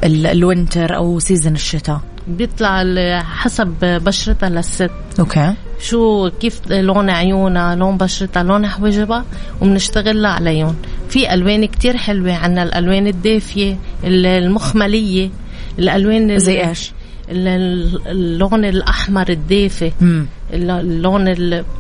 ال- 0.05 0.27
ال 0.27 0.37
winter 0.37 0.97
أو 0.97 1.19
season 1.19 1.55
الشتاء 1.55 2.01
بيطلع 2.29 2.83
حسب 3.23 3.75
بشرتها 3.83 4.49
للست 4.49 4.91
okay 5.19 5.53
شو 5.81 6.31
كيف 6.41 6.61
لون 6.71 7.11
عيونها 7.11 7.75
لون 7.75 7.97
بشرتها 7.97 8.43
لون 8.43 8.67
حواجبها 8.67 9.25
وبنشتغل 9.61 10.27
عليهم 10.27 10.77
في 11.09 11.35
ألوان 11.35 11.65
كتير 11.65 11.97
حلوة 11.97 12.35
عنا 12.35 12.63
الألوان 12.63 13.07
الدافية 13.07 13.77
ال- 14.05 14.27
المخملية 14.27 15.31
الألوان 15.79 16.31
ال- 16.31 16.41
زي 16.41 16.69
إيش؟ 16.69 16.93
ال- 17.31 17.49
ال- 17.49 18.09
اللون 18.09 18.65
الأحمر 18.65 19.29
الدافي 19.29 19.93
مم. 20.01 20.27
الل- 20.53 20.71
اللون 20.71 21.25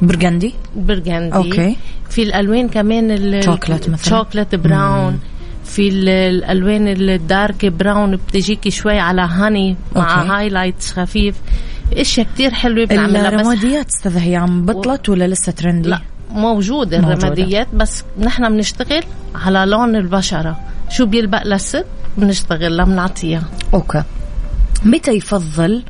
burgundy 0.02 0.54
ال 0.76 0.83
burgundy 0.83 1.34
okay. 1.36 1.76
في 2.10 2.22
الألوان 2.22 2.68
كمان 2.68 3.10
ال- 3.10 3.44
شوكولات 3.44 3.90
مثلاً. 3.90 4.18
chocolat 4.18 4.54
brown 4.54 5.18
في 5.64 5.88
ال- 5.88 6.08
الألوان 6.08 6.88
ال 6.88 7.04
dark 7.04 7.66
brown 7.66 8.16
بتجيكي 8.16 8.70
شوي 8.70 8.98
على 8.98 9.22
honey 9.22 9.76
مع 9.96 10.20
okay. 10.20 10.30
highlights 10.30 10.92
خفيف 10.92 11.34
أشياء 11.96 12.26
كتير 12.34 12.50
حلوة 12.54 12.84
بنعملها 12.84 13.28
الرماديات 13.28 13.86
أستاذ 13.88 14.16
هيام 14.18 14.66
بطلت 14.66 15.08
ولا 15.08 15.28
لسه 15.28 15.52
trendy؟ 15.52 15.88
لا 15.88 16.00
موجودة. 16.32 16.98
الرماديات 16.98 17.66
بس 17.74 18.04
نحن 18.20 18.48
بنشتغل 18.48 19.02
على 19.34 19.64
لون 19.70 19.96
البشرة 19.96 20.60
شو 20.90 21.06
بيلبق 21.06 21.46
للست 21.46 21.84
بنشتغل 22.18 22.76
لها 22.76 22.84
بنعطيها 22.84 23.42
okay 23.74 24.02
متى 24.84 25.10
يفضل 25.10 25.82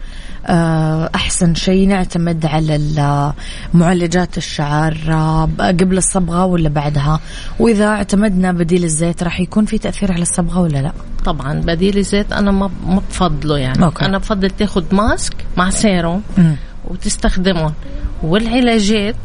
آه، 0.46 1.10
أحسن 1.14 1.54
شيء 1.54 1.88
نعتمد 1.88 2.46
على 2.46 2.76
ال- 2.76 3.32
معالجات 3.74 4.36
الشعر 4.38 4.96
آه، 5.08 5.48
قبل 5.58 5.98
الصبغة 5.98 6.44
ولا 6.44 6.68
بعدها 6.68 7.20
وإذا 7.58 7.86
اعتمدنا 7.86 8.52
بديل 8.52 8.84
الزيت 8.84 9.22
راح 9.22 9.40
يكون 9.40 9.64
في 9.64 9.78
تأثير 9.78 10.12
على 10.12 10.22
الصبغة 10.22 10.60
ولا 10.60 10.78
لا 10.78 10.92
طبعا 11.24 11.54
بديل 11.60 11.98
الزيت 11.98 12.32
أنا 12.32 12.50
ما 12.50 12.70
ما 12.86 13.02
بفضله 13.10 13.58
يعني 13.58 13.84
okay. 13.84 14.04
أنا 14.04 14.18
بفضل 14.18 14.50
تاخد 14.50 14.84
mask 14.94 15.34
مع 15.56 15.70
سيروم. 15.70 16.22
وتستخدمهم 16.88 17.72
والعلاجات 18.22 19.16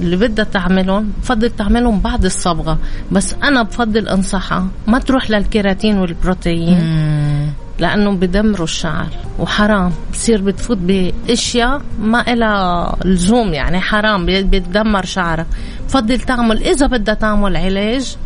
اللي 0.00 0.16
بدها 0.16 0.44
تعملهم 0.44 1.12
بفضل 1.22 1.50
تعملهم 1.50 2.00
بعد 2.00 2.24
الصبغة 2.24 2.78
بس 3.12 3.34
أنا 3.42 3.62
بفضل 3.62 4.08
أنصحها 4.08 4.66
ما 4.86 4.98
تروح 4.98 5.30
للكيراتين 5.30 5.98
والبروتين 5.98 6.80
مم. 6.80 7.52
لأنه 7.78 8.10
بدمروا 8.10 8.64
الشعر. 8.64 9.06
وحرام. 9.38 9.92
بصير 10.12 10.42
بتفوت 10.42 10.78
بأشياء 10.78 11.80
ما 12.00 12.32
إلها 12.32 12.96
لزوم 13.04 13.54
يعني. 13.54 13.80
حرام. 13.80 14.26
بتدمر 14.26 15.04
شعرها 15.04 15.46
بفضل 15.88 16.20
تعمل. 16.20 16.62
إذا 16.62 16.86
بدها 16.86 17.14
تعمل 17.14 17.56
علاج 17.56 18.16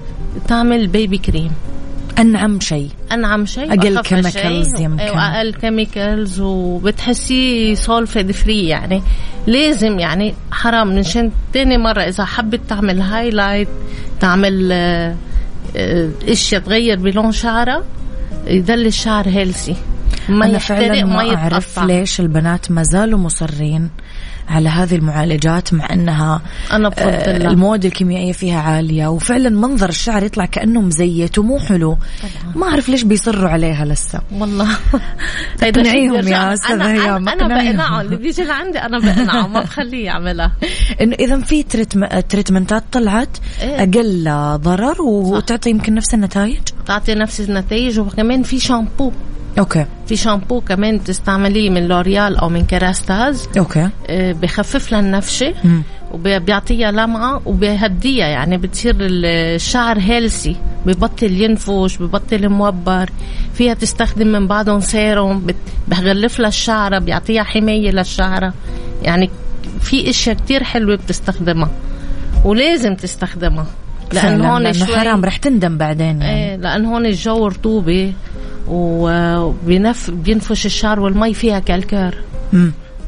تعمل 0.48 0.86
baby 0.86 1.18
cream 1.18 1.52
أنعم 2.18 2.60
شيء. 2.60 2.88
أنعم 3.12 3.46
شيء. 3.46 3.82
شيء، 3.82 4.02
chemicals 4.02 4.80
يمكن. 4.80 5.04
واقل 5.04 5.54
chemicals 5.54 6.40
وبتحسيه 6.40 7.74
sulfate 7.74 8.32
free 8.32 8.68
يعني. 8.68 9.02
لازم 9.46 9.98
يعني. 9.98 10.34
حرام. 10.52 10.88
منشان 10.88 11.30
تاني 11.52 11.78
مرة 11.78 12.00
إذا 12.00 12.24
حبت 12.24 12.60
تعمل 12.68 13.00
highlight 13.00 13.68
تعمل 14.20 14.68
آه، 14.72 15.14
آه، 15.76 16.10
أشياء 16.28 16.60
تغير 16.60 16.98
بلون 16.98 17.32
شعرها 17.32 17.82
يضل 18.46 18.86
الشعر 18.86 19.28
healthy 19.28 19.76
ما 20.28 20.46
يحترق 20.46 20.78
فعلا 20.78 21.04
ما 21.04 21.36
أعرف 21.36 21.68
يتقطع. 21.72 21.84
ليش 21.84 22.20
البنات 22.20 22.70
ما 22.70 22.82
زالوا 22.82 23.18
مصرين 23.18 23.90
على 24.48 24.68
هذه 24.68 24.94
المعالجات 24.96 25.74
مع 25.74 25.92
أنها 25.92 26.42
أنا 26.72 26.86
آه، 26.86 26.90
بفضل 26.90 27.38
لا. 27.42 27.50
المواد 27.50 27.84
الكيميائية 27.84 28.32
فيها 28.32 28.60
عالية 28.60 29.06
وفعلا 29.06 29.48
منظر 29.50 29.88
الشعر 29.88 30.22
يطلع 30.22 30.44
كأنه 30.44 30.80
مزيت 30.80 31.38
ومو 31.38 31.58
حلو. 31.58 31.98
ما 32.56 32.66
أعرف 32.66 32.88
ليش 32.88 33.02
بيصروا 33.02 33.48
عليها 33.48 33.84
لسه. 33.84 34.20
والله. 34.32 34.68
اقنعيهم 35.62 36.14
هيدا 36.14 36.22
شيء 36.22 36.32
يا 36.32 36.74
أنا, 36.74 36.92
هيام، 36.92 37.28
أنا, 37.28 37.32
أنا 37.32 37.42
أقنعيهم. 37.44 37.76
بقنعه 37.76 38.00
اللي 38.00 38.16
بيجي 38.16 38.44
لعندي 38.44 38.78
أنا 38.78 38.98
بقنعه 38.98 39.46
ما 39.46 39.60
بخليه 39.60 40.04
يعملها. 40.04 40.52
انه 41.02 41.14
إذا 41.20 41.40
في 41.40 41.62
تريتم- 41.62 42.20
تريتمنتات 42.20 42.84
طلعت 42.92 43.38
إيه. 43.62 43.82
أقل 43.82 44.24
ضرر 44.62 45.02
وتعطي 45.02 45.70
يمكن 45.70 45.94
نفس 45.94 46.14
النتائج؟ 46.14 46.60
تعطي 46.86 47.14
نفس 47.14 47.40
النتائج 47.40 48.00
وكمان 48.00 48.42
في 48.42 48.58
شامبو. 48.60 49.12
okay. 49.58 49.86
في 50.06 50.16
شامبو 50.16 50.60
كمان 50.60 50.98
بتستعمليه 50.98 51.70
من 51.70 51.88
لوريال 51.88 52.36
أو 52.36 52.48
من 52.48 52.64
كراستاز. 52.64 53.48
okay. 53.58 53.88
آه، 54.08 54.32
بخفف 54.32 54.92
لها 54.92 55.00
النفشة. 55.00 55.54
وبيعطيها 56.12 56.90
لمعة 56.90 57.40
وبيهديها 57.46 58.26
يعني 58.26 58.56
بتصير 58.56 58.96
الشعر 59.00 59.98
healthy 59.98 60.56
ببطل 60.86 61.32
ينفش 61.32 61.98
ببطل 62.02 62.48
موبر. 62.48 63.10
فيها 63.54 63.74
تستخدم 63.74 64.26
من 64.26 64.46
بعدهم 64.46 64.80
سيروم 64.80 65.46
بغلف 65.88 66.38
لها 66.40 66.48
الشعرة 66.48 66.98
بيعطيها 66.98 67.42
حماية 67.42 67.90
للشعرة. 67.90 68.52
يعني 69.02 69.30
في 69.80 70.10
أشياء 70.10 70.36
كتير 70.36 70.64
حلوة 70.64 70.96
بتستخدمها 70.96 71.70
ولازم 72.44 72.94
تستخدمها 72.94 73.66
لأن 74.12 74.40
هون 74.40 74.72
شوي 74.72 74.96
حرام 74.96 75.24
رح 75.24 75.36
تندم 75.36 75.78
بعدين 75.78 76.22
يعني. 76.22 76.50
إيه 76.50 76.56
لأن 76.56 76.84
هون 76.84 77.06
الجو 77.06 77.46
رطوبة. 77.46 78.12
وبينف 78.68 80.10
بينفش 80.10 80.66
الشعر 80.66 81.00
والمي 81.00 81.34
فيها 81.34 81.58
كالكار. 81.58 82.14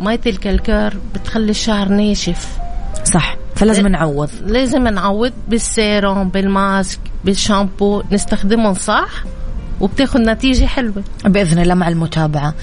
مية 0.01 0.21
الكالكار 0.27 0.95
بتخلي 1.14 1.51
الشعر 1.51 1.88
ناشف. 1.88 2.59
صح. 3.05 3.37
فلازم 3.57 3.87
نعوض. 3.87 4.31
لازم 4.47 4.88
نعوض 4.88 5.33
بالسيروم 5.49 6.29
بالماسك 6.29 6.99
بالشامبو. 7.25 8.03
نستخدمهم 8.12 8.75
صح؟ 8.75 9.25
وبتاخد 9.81 10.21
نتيجة 10.21 10.67
حلوة. 10.67 11.05
بإذن 11.25 11.59
الله 11.59 11.75
مع 11.75 11.89
المتابعة. 11.89 12.55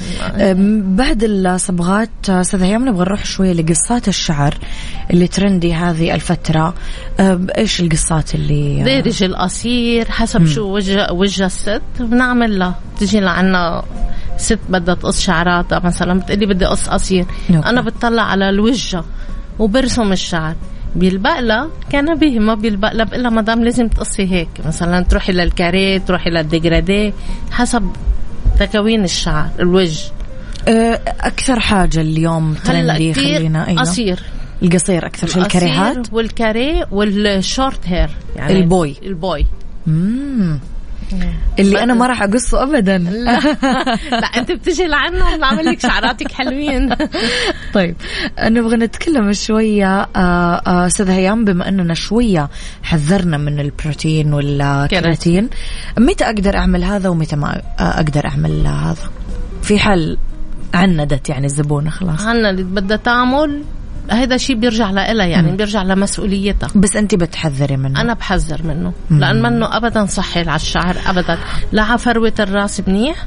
بعد 0.81 1.23
الصبغات 1.23 2.09
أستاذ 2.29 2.63
هيام 2.63 2.89
نبغى 2.89 3.05
نروح 3.05 3.25
شوية 3.25 3.53
لقصات 3.53 4.07
الشعر 4.07 4.57
اللي 5.11 5.27
ترندي 5.27 5.73
هذه 5.73 6.15
الفترة. 6.15 6.73
إيش 7.57 7.81
القصات 7.81 8.35
اللي 8.35 8.83
دارج 8.83 9.23
القصير 9.23 10.11
حسب 10.11 10.45
شو 10.45 10.61
وجه 10.61 11.11
وجه 11.11 11.45
الست. 11.45 11.81
بنعمل 11.99 12.59
لها 12.59 12.79
بتجي 12.95 13.19
لعنا 13.19 13.83
ست 14.37 14.59
بدها 14.69 14.95
تقص 14.95 15.21
شعراتها 15.21 15.79
مثلا 15.79 16.19
بتقلي 16.19 16.45
بدي 16.45 16.65
أقص 16.65 16.89
قصير. 16.89 17.25
أنا 17.49 17.81
بتطلع 17.81 18.21
على 18.21 18.49
الوجه 18.49 19.03
وبرسم 19.59 20.11
الشعر. 20.11 20.55
بيلبق 20.95 21.39
لها 21.39 21.69
كان 21.91 22.15
به 22.15 22.39
ما 22.39 22.53
بيلبق 22.55 22.93
لها 22.93 23.05
بقول 23.05 23.23
لها 23.23 23.31
مدام 23.31 23.63
لازم 23.63 23.87
تقصي 23.87 24.31
هيك. 24.31 24.49
مثلا 24.65 25.03
تروحي 25.03 25.31
للكاريه 25.33 25.97
تروحي 25.97 26.29
للديجراديه 26.29 27.13
حسب 27.51 27.91
تكوين 28.59 29.03
الشعر 29.03 29.49
الوجه. 29.59 30.11
أه، 30.67 31.01
أكثر 31.19 31.59
حاجة 31.59 32.01
اليوم 32.01 32.53
ترندي 32.53 33.13
خلينا 33.13 33.67
أيوه. 33.67 33.81
قصير. 33.81 34.19
القصير 34.63 35.05
أكثر 35.05 35.27
شيء 35.27 35.41
القصير 35.41 35.61
الكاريهات؟ 35.61 36.13
وال 36.13 36.35
carré 36.35 36.87
وال 36.91 37.16
short 37.16 37.79
hair 37.87 38.09
يعني 38.35 38.59
ال 38.59 38.67
boy. 38.67 38.95
ال 39.03 39.12
boy. 39.12 39.45
مم. 39.87 40.59
اللي 41.59 41.83
أنا 41.83 41.93
ما 41.93 42.07
راح 42.07 42.23
أقصه 42.23 42.63
ابدا. 42.63 42.97
لا. 42.97 43.31
أنت 44.37 44.51
بتجي 44.51 44.87
لعنا 44.87 45.35
بنعمل 45.35 45.65
لك 45.65 45.79
شعراتك 45.79 46.31
حلوين. 46.31 46.95
طيب 47.73 47.95
نبغى 48.39 48.77
نتكلم 48.77 49.33
شوية 49.33 50.01
آه، 50.01 50.61
آه، 50.67 50.87
أستاذ 50.87 51.09
هيام 51.09 51.45
بما 51.45 51.69
أننا 51.69 51.93
شوية 51.93 52.49
حذرنا 52.83 53.37
من 53.37 53.59
البروتين 53.59 54.33
والكيراتين 54.33 55.49
متى 55.97 56.25
أقدر 56.25 56.57
أعمل 56.57 56.83
هذا 56.83 57.09
ومتى 57.09 57.35
ما 57.35 57.61
آه، 57.79 57.83
أقدر 57.83 58.27
أعمل 58.27 58.67
هذا؟ 58.67 59.09
في 59.61 59.79
حال 59.79 60.17
عندت 60.73 61.29
يعني 61.29 61.45
الزبونه 61.45 61.89
خلاص. 61.89 62.21
اللي 62.25 62.63
بدها 62.63 62.97
تعمل 62.97 63.63
هذا 64.11 64.37
شيء 64.37 64.55
بيرجع 64.55 64.91
لها 64.91 65.25
يعني 65.25 65.51
بيرجع 65.51 65.83
لمسؤوليتها. 65.83 66.69
بس 66.75 66.95
انت 66.95 67.15
بتحذري 67.15 67.77
منه. 67.77 68.01
أنا 68.01 68.13
بحذر 68.13 68.63
منه 68.63 68.93
لأن 69.09 69.41
منه 69.41 69.77
ابدا 69.77 70.05
صحي 70.05 70.39
على 70.39 70.55
الشعر 70.55 70.95
ابدا. 71.07 71.37
لا 71.71 71.81
على 71.81 71.97
فروة 71.97 72.33
الرأس 72.39 72.81
منيح 72.87 73.25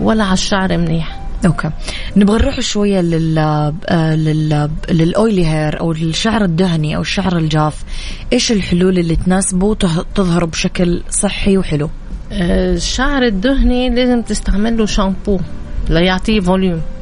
ولا 0.00 0.24
على 0.24 0.32
الشعر 0.32 0.78
منيح. 0.78 1.20
okay. 1.46 1.70
نبغى 2.16 2.38
نروح 2.38 2.60
شوية 2.60 3.00
لل 3.00 3.38
آه، 3.38 4.14
لل 4.14 4.70
لل 4.90 5.46
oily 5.46 5.63
hair 5.63 5.80
أو 5.80 5.92
الشعر 5.92 6.44
الدهني 6.44 6.96
أو 6.96 7.00
الشعر 7.00 7.36
الجاف. 7.36 7.84
إيش 8.32 8.52
الحلول 8.52 8.98
اللي 8.98 9.16
تناسبه 9.16 9.74
تظهر 10.14 10.44
بشكل 10.44 11.02
صحي 11.10 11.58
وحلو؟ 11.58 11.90
آه، 12.32 12.74
الشعر 12.74 13.22
الدهني 13.22 13.90
لازم 13.90 14.22
تستعمل 14.22 14.78
له 14.78 14.86
شامبو 14.86 15.40
ليعطيه 15.90 16.40
volume 16.40 16.74
مم. 16.74 16.95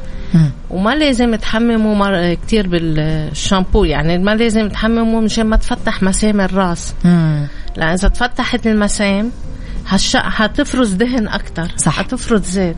وما 0.69 0.95
لازم 0.95 1.35
تحممه 1.35 1.93
مر... 1.93 2.33
كتير 2.33 2.67
بالشامبو 2.67 3.83
يعني 3.83 4.17
ما 4.17 4.35
لازم 4.35 4.69
تحممه 4.69 5.19
مشان 5.19 5.45
ما 5.45 5.57
تفتح 5.57 6.03
مسام 6.03 6.41
الراس. 6.41 6.93
مم. 7.05 7.47
لأن 7.77 7.89
إذا 7.89 8.07
تفتحت 8.07 8.67
المسام 8.67 9.31
هالش... 9.87 10.15
هتفرز 10.15 10.93
دهن 10.93 11.27
أكتر 11.27 11.71
صح. 11.77 11.99
هتفرز 11.99 12.41
زيت 12.41 12.75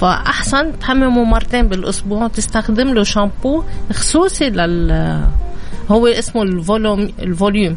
فأحسن 0.00 0.78
تحممه 0.78 1.24
مرتين 1.24 1.68
بالأسبوع 1.68 2.28
تستخدم 2.28 2.94
له 2.94 3.02
شامبو 3.02 3.62
خصوصي 3.92 4.50
لل 4.50 4.90
هو 5.90 6.06
اسمه 6.06 6.42
ال 6.42 6.52
volume 6.52 7.10
ال 7.18 7.26
volume 7.26 7.76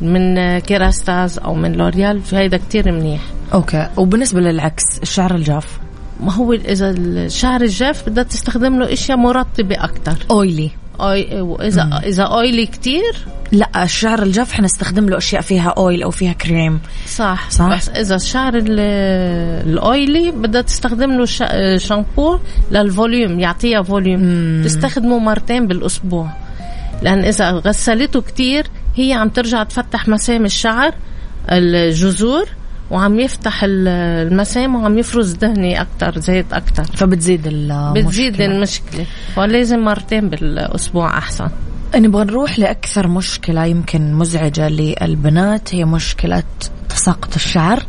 من 0.00 0.58
كيراستاز 0.58 1.38
أو 1.38 1.54
من 1.54 1.72
لوريال 1.72 2.20
هيدا 2.32 2.56
كتير 2.56 2.92
منيح. 2.92 3.20
okay. 3.54 3.88
وبالنسبة 3.96 4.40
للعكس 4.40 4.82
الشعر 5.02 5.34
الجاف. 5.34 5.81
ما 6.22 6.32
هو 6.32 6.52
إذا 6.52 6.90
الشعر 6.90 7.60
الجاف 7.62 8.08
بدها 8.08 8.24
تستخدم 8.24 8.78
له 8.78 8.92
إشياء 8.92 9.18
مرطبة 9.18 9.84
أكتر. 9.84 10.14
oily 10.30 10.70
oi... 11.00 11.40
واذا 11.40 12.00
إذا 12.06 12.22
oily 12.22 12.66
كتير؟ 12.66 13.26
لا 13.52 13.82
الشعر 13.84 14.22
الجاف 14.22 14.52
حنستخدم 14.52 15.08
له 15.08 15.16
أشياء 15.18 15.40
فيها 15.42 15.68
oil 15.78 16.02
أو 16.02 16.10
فيها 16.10 16.32
كريم 16.32 16.80
صح. 17.06 17.50
صح. 17.50 17.76
بس 17.76 17.88
إذا 17.88 18.14
الشعر 18.14 18.54
ال- 18.56 18.80
ال 19.72 19.84
oily 19.84 20.30
بدها 20.30 20.62
تستخدم 20.62 21.10
له 21.12 21.24
شا- 21.24 21.76
شامبو 21.78 22.38
لل 22.70 22.88
volume 22.88 23.40
يعطيها 23.40 23.82
volume 23.82 24.62
تستخدمه 24.64 25.18
مرتين 25.18 25.66
بالأسبوع. 25.66 26.30
لأن 27.02 27.18
إذا 27.24 27.50
غسلته 27.50 28.20
كتير 28.20 28.66
هي 28.96 29.12
عم 29.12 29.28
ترجع 29.28 29.62
تفتح 29.62 30.08
مسام 30.08 30.44
الشعر 30.44 30.94
الجذور 31.50 32.48
وعم 32.92 33.20
يفتح 33.20 33.64
ال- 33.64 33.88
المسام 34.32 34.74
وعم 34.74 34.98
يفرز 34.98 35.32
دهني 35.32 35.80
أكتر 35.80 36.18
زيت 36.18 36.52
أكتر. 36.52 36.84
فبتزيد 36.84 37.46
المشكلة 37.46 37.92
بتزيد 37.92 38.40
المشكلة. 38.40 39.06
فلازم 39.34 39.78
مرتين 39.78 40.28
بالأسبوع 40.28 41.18
أحسن. 41.18 41.48
نبغى 41.94 42.24
نروح 42.24 42.58
لأكثر 42.58 43.08
مشكلة 43.08 43.64
يمكن 43.64 44.14
مزعجة 44.14 44.68
للبنات 44.68 45.74
هي 45.74 45.84
مشكلة 45.84 46.42
تساقط 46.88 47.34
الشعر. 47.34 47.82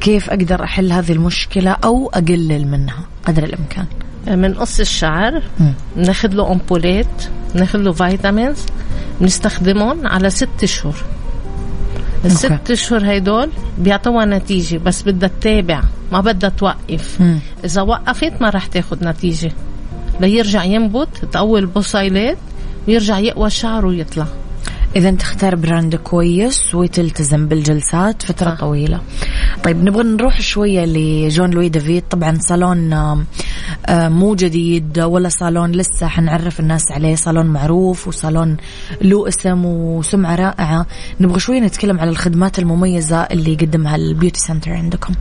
كيف 0.00 0.30
أقدر 0.30 0.64
أحل 0.64 0.92
هذه 0.92 1.12
المشكلة 1.12 1.70
أو 1.84 2.10
أقلل 2.14 2.66
منها؟ 2.68 3.04
قدر 3.26 3.44
الإمكان. 3.44 3.86
من 4.26 4.54
قص 4.54 4.80
الشعر 4.80 5.42
بناخذ 5.96 6.28
له 6.28 6.52
امبولات 6.52 7.24
بناخذ 7.54 7.78
له 7.78 7.92
vitamins 7.92 8.58
بنستخدمهم 9.20 10.06
على 10.06 10.30
ست 10.30 10.62
اشهر 10.62 10.94
الست 12.24 12.70
أشهر 12.70 13.04
هيدول 13.04 13.50
بيعطوها 13.78 14.24
نتيجة 14.24 14.76
بس 14.78 15.02
بدها 15.02 15.28
تتابع 15.28 15.82
ما 16.12 16.20
بدها 16.20 16.50
توقف. 16.50 17.20
مم. 17.20 17.38
إذا 17.64 17.82
وقفت 17.82 18.32
ما 18.40 18.50
راح 18.50 18.66
تاخذ 18.66 19.04
نتيجة. 19.04 19.52
ليرجع 20.20 20.64
ينبت 20.64 21.08
تقوي 21.32 21.60
البصيلات 21.60 22.38
ويرجع 22.88 23.18
يقوى 23.18 23.46
الشعر 23.46 23.86
ويطلع. 23.86 24.26
إذا 24.96 25.10
تختار 25.10 25.54
brand 25.54 25.96
كويس 25.96 26.74
وتلتزم 26.74 27.46
بالجلسات 27.46 28.22
فترة 28.22 28.50
صح. 28.50 28.60
طويلة. 28.60 29.00
طيب 29.64 29.84
نبغى 29.84 30.02
نروح 30.02 30.40
شوية 30.40 30.84
لجون 30.86 31.50
لوي 31.50 31.68
دافيد. 31.68 32.02
طبعا 32.10 32.38
صالون 32.40 32.92
آم، 32.92 33.26
مو 33.90 34.34
جديد 34.34 34.98
ولا 35.00 35.28
صالون 35.28 35.72
لسه 35.72 36.06
حنعرف 36.06 36.60
الناس 36.60 36.92
عليه. 36.92 37.14
صالون 37.14 37.46
معروف 37.46 38.08
وصالون 38.08 38.56
له 39.02 39.28
اسم 39.28 39.64
وسمعة 39.64 40.34
رائعة. 40.34 40.86
نبغى 41.20 41.40
شوية 41.40 41.60
نتكلم 41.60 42.00
على 42.00 42.10
الخدمات 42.10 42.58
المميزة 42.58 43.22
اللي 43.22 43.52
يقدمها 43.52 43.96
ال 43.96 44.02
beauty 44.02 44.40
center 44.40 44.72
عندكم. 44.72 45.14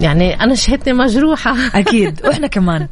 يعني 0.00 0.40
أنا 0.42 0.54
شهادتي 0.54 0.92
مجروحة. 0.92 1.54
أكيد. 1.74 2.20
وإحنا 2.26 2.46
كمان. 2.46 2.88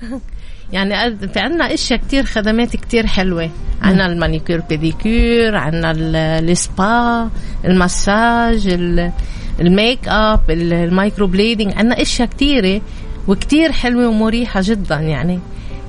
يعني 0.73 1.17
في 1.17 1.39
عنا 1.41 1.75
أشياء 1.75 1.99
كتير 2.01 2.25
خدمات 2.25 2.77
كتير 2.77 3.07
حلوة. 3.07 3.51
عنا 3.83 4.07
ال 4.07 4.13
manicure 4.13 4.61
pedicure 4.69 5.57
عنا 5.57 5.91
ال- 5.91 6.17
السبا 6.51 7.31
المساج 7.65 8.67
ال- 8.69 9.13
الميك 9.61 9.99
اب 10.09 10.51
ال- 10.51 10.73
ال 10.73 11.27
microblading 11.27 11.73
عنا 11.77 12.03
أشياء 12.03 12.29
كتيرة 12.29 12.81
وكتير 13.29 13.73
حلوة 13.73 14.09
ومريحة 14.09 14.61
جدا 14.65 14.95
يعني. 14.97 15.41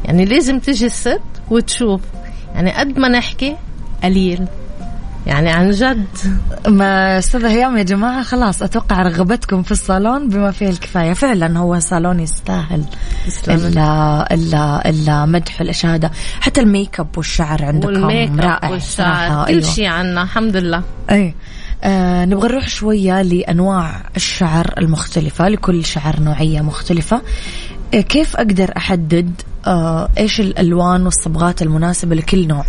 يعني 0.05 0.25
لازم 0.25 0.59
تجي 0.59 0.85
الست 0.85 1.21
وتشوف. 1.51 2.01
يعني 2.55 2.71
قد 2.71 2.99
ما 2.99 3.07
نحكي 3.09 3.55
قليل. 4.03 4.45
يعني 5.27 5.49
عن 5.49 5.71
جد. 5.71 6.05
ما 6.67 7.17
أستاذ 7.17 7.45
هيام 7.45 7.77
يا 7.77 7.83
جماعة 7.83 8.23
خلاص 8.23 8.61
أتوقع 8.63 9.01
رغبتكم 9.01 9.63
في 9.63 9.71
الصالون 9.71 10.29
بما 10.29 10.51
فيه 10.51 10.69
الكفاية. 10.69 11.13
فعلا 11.13 11.59
هو 11.59 11.79
صالون 11.79 12.19
يستاهل. 12.19 12.83
إلا 13.47 14.27
إلا 14.33 14.89
إلا 14.89 15.25
مدح 15.25 15.61
الإشادة. 15.61 16.11
حتى 16.41 16.61
الميك 16.61 16.99
اب 16.99 17.07
والشعر 17.17 17.65
عندكم 17.65 18.05
رائع 18.39 18.69
والشعر. 18.69 19.45
كل 19.45 19.51
أيوة. 19.53 19.61
شيء 19.61 19.85
عنا 19.87 20.21
الحمد 20.23 20.55
لله. 20.55 20.81
أي 21.11 21.33
آه 21.83 22.25
نبغى 22.25 22.47
نروح 22.47 22.67
شوية 22.69 23.21
لأنواع 23.21 24.03
الشعر 24.15 24.73
المختلفة 24.77 25.49
لكل 25.49 25.85
شعر 25.85 26.19
نوعية 26.19 26.61
مختلفة. 26.61 27.21
آه 27.93 28.01
كيف 28.01 28.35
أقدر 28.35 28.73
أحدد 28.77 29.41
آه 29.67 30.09
إيش 30.17 30.39
الألوان 30.39 31.05
والصبغات 31.05 31.61
المناسبة 31.61 32.15
لكل 32.15 32.47
نوع؟ 32.47 32.65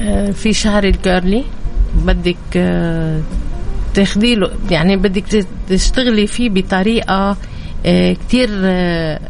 آه، 0.00 0.30
في 0.30 0.52
شعر 0.52 0.84
ال 0.84 0.94
curly 0.94 1.44
بدك 1.94 2.36
آه، 2.56 3.20
تاخدي 3.94 4.34
له 4.34 4.50
يعني 4.70 4.96
بدك 4.96 5.46
تشتغلي 5.68 6.26
فيه 6.26 6.50
بطريقة 6.50 7.36
آه، 7.86 8.12
كتير 8.12 8.48
آه، 8.52 9.20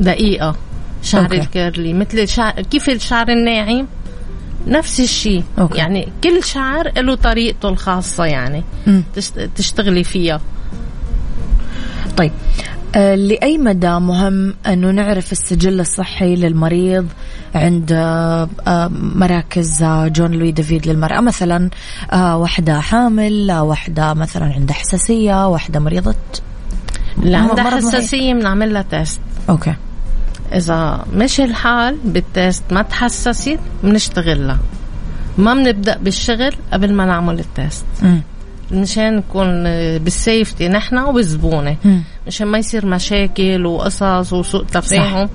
دقيقة. 0.00 0.56
شعر 1.02 1.22
okay. 1.22 1.36
ال 1.40 1.49
curly 1.49 1.92
مثل 1.92 2.18
الشعر 2.18 2.62
كيف 2.62 2.90
الشعر 2.90 3.28
الناعم؟ 3.28 3.86
نفس 4.66 5.00
الشيء. 5.00 5.44
okay. 5.58 5.78
يعني 5.78 6.08
كل 6.24 6.44
شعر 6.44 6.92
له 6.96 7.14
طريقته 7.14 7.68
الخاصة 7.68 8.24
يعني. 8.24 8.64
تشت- 9.14 9.50
تشتغلي 9.56 10.04
فيها. 10.04 10.40
طيب. 12.16 12.32
آه، 12.94 13.14
لأي 13.14 13.58
مدى 13.58 13.88
مهم 13.98 14.54
أنه 14.66 14.90
نعرف 14.90 15.32
السجل 15.32 15.80
الصحي 15.80 16.36
للمريض 16.36 17.06
عند 17.54 17.92
آه، 17.92 18.48
آه، 18.66 18.88
مراكز 19.14 19.84
جون 19.84 20.30
لوي 20.30 20.52
دافيد 20.52 20.86
للمرأة؟ 20.86 21.20
مثلا 21.20 21.70
آه، 22.12 22.36
واحدة 22.36 22.80
حامل 22.80 23.52
واحدة 23.52 24.14
مثلا 24.14 24.44
عندها 24.44 24.74
حساسية 24.76 25.48
واحدة 25.48 25.80
مريضة؟ 25.80 26.14
اللي 27.22 27.38
مرض 27.40 27.50
عندها 27.60 27.64
معين. 27.64 27.86
حساسية 27.86 28.34
بنعمل 28.34 28.72
لها 28.74 28.82
test 28.90 29.20
okay. 29.50 29.74
إذا 30.52 31.04
مشي 31.12 31.44
الحال 31.44 31.96
بال 32.04 32.24
test 32.24 32.64
ما 32.72 32.82
تحسست 32.82 33.58
بنشتغل 33.82 34.46
لها 34.46 34.58
ما 35.38 35.54
بنبدأ 35.54 35.98
بالشغل 35.98 36.52
قبل 36.72 36.92
ما 36.92 37.04
نعمل 37.04 37.38
ال 37.38 37.46
test. 37.46 37.86
مشان 38.72 39.16
نكون 39.16 39.64
بال 39.98 40.15
safety 40.15 40.68
نحن 40.68 40.98
والزبونة 40.98 41.76
مم. 41.84 42.02
مشان 42.26 42.46
ما 42.46 42.58
يصير 42.58 42.86
مشاكل 42.86 43.66
وقصص 43.66 44.32
وسوء 44.32 44.64
تفاهم 44.64 45.28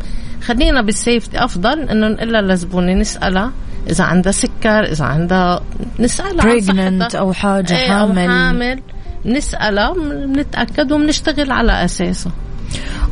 خلينا 0.44 0.82
بال 0.82 0.97
safety 0.97 1.44
أفضل 1.44 1.80
إنه 1.80 2.08
نقلها 2.08 2.42
للزبونة 2.42 2.94
نسألها 2.94 3.52
إذا 3.90 4.04
عندها 4.04 4.32
سكر 4.32 4.92
إذا 4.92 5.06
عندها 5.06 5.62
عن 6.00 6.40
pregnant 6.40 7.04
صحتها. 7.04 7.20
أو 7.20 7.34
حاجة 7.34 7.78
إيه، 7.78 7.92
أو 7.92 8.08
حامل. 8.08 8.30
حامل. 8.30 8.82
نسألها 9.26 9.94
بنتأكد 10.26 10.92
وبنشتغل 10.92 11.52
على 11.52 11.86
أساسه. 11.86 12.32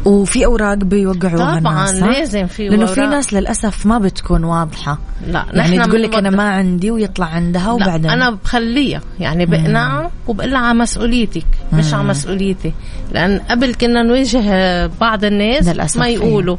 وفي 0.06 0.46
أوراق 0.46 0.78
بيوقعوها 0.78 1.60
طبعا 1.60 1.90
الناس؟ 1.90 2.18
لازم 2.18 2.48
في 2.48 2.68
لأنه 2.68 2.86
في. 2.86 3.02
ناس 3.02 3.34
للأسف 3.34 3.86
ما 3.86 3.98
بتكون 3.98 4.44
واضحة. 4.44 5.00
لا 5.28 5.46
يعني 5.54 5.80
تقول 5.80 6.04
لك 6.04 6.10
بنوضح. 6.10 6.38
ما 6.38 6.44
عندي 6.44 6.92
ويطلع 6.92 7.26
عندها 7.26 7.72
وبعدين. 7.72 8.12
أنا 8.12 8.30
بخليها. 8.30 9.02
يعني 9.20 9.46
بقنعها 9.46 10.12
وبقول 10.28 10.52
لها 10.52 10.60
على 10.60 10.80
مسؤوليتك 10.80 11.46
مش 11.74 11.94
على 11.94 12.04
مسؤوليتي. 12.04 12.74
لأن 13.12 13.40
قبل 13.50 13.74
كنا 13.74 14.04
نواجه 14.04 14.88
بعض 14.88 15.26
الناس 15.26 15.68
للأسف، 15.68 15.98
ما 15.98 16.06
إيه. 16.06 16.16
يقولوا. 16.16 16.58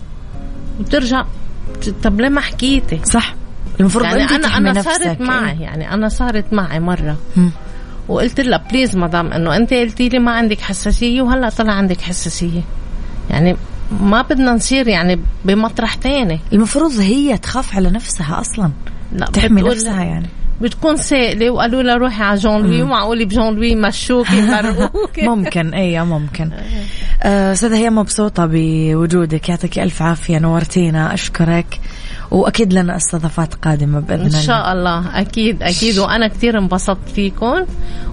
وترجع 0.80 1.24
طب 2.02 2.20
ليه 2.20 2.28
ما 2.28 2.40
حكيتي؟ 2.40 3.00
صح. 3.04 3.34
المفروض 3.80 4.04
يعني 4.04 4.22
أنت 4.22 4.32
أنا 4.32 4.56
أنا 4.56 4.72
نفسك 4.72 4.90
صارت 4.90 5.20
معي 5.20 5.60
يعني 5.60 5.94
أنا 5.94 6.08
صارت 6.08 6.52
معي 6.52 6.80
مرة. 6.80 7.16
مم. 7.36 7.50
وقلت 8.08 8.40
لها 8.40 8.64
please 8.70 8.96
مدام 8.96 9.32
إنه 9.32 9.56
أنت 9.56 9.74
قلتي 9.74 10.08
لي 10.08 10.18
ما 10.18 10.32
عندك 10.32 10.60
حساسية 10.60 11.22
وهلأ 11.22 11.48
طلع 11.48 11.72
عندك 11.72 12.00
حساسية. 12.00 12.60
يعني 13.30 13.56
ما 14.00 14.22
بدنا 14.22 14.52
نصير 14.52 14.88
يعني 14.88 15.20
بمطرح 15.44 15.94
تاني. 15.94 16.40
المفروض 16.52 16.92
هي 17.00 17.38
تخاف 17.38 17.76
على 17.76 17.90
نفسها 17.90 18.40
أصلا. 18.40 18.70
لا 19.12 19.26
تحمي 19.26 19.62
نفسها 19.62 20.04
يعني. 20.04 20.28
بتكون 20.60 20.96
سائلة 20.96 21.50
وقالوا 21.50 21.82
لها 21.82 21.96
روحي 21.96 22.22
على 22.22 22.38
جون 22.38 22.62
لوي 22.62 22.82
ومعقول 22.82 23.24
بجون 23.24 23.54
لوي 23.54 23.74
مشوكي 23.74 24.42
مرقوكي 24.50 25.22
ممكن 25.30 25.74
اي 25.74 26.04
ممكن. 26.04 26.50
آه، 27.22 27.52
أستاذة 27.52 27.76
هي 27.76 27.90
مبسوطة 27.90 28.46
بوجودك 28.46 29.48
يعطيك 29.48 29.78
ألف 29.78 30.02
عافية 30.02 30.38
نورتينا 30.38 31.14
أشكرك. 31.14 31.80
وأكيد 32.30 32.72
لنا 32.72 32.96
استضافات 32.96 33.54
قادمة 33.54 34.00
بإذن 34.00 34.20
إن 34.20 34.26
الله 34.26 34.40
شاء 34.40 34.72
الله. 34.72 35.20
أكيد 35.20 35.62
أكيد. 35.62 35.98
وأنا 35.98 36.28
كثير 36.28 36.58
انبسطت 36.58 37.08
فيكم. 37.14 37.64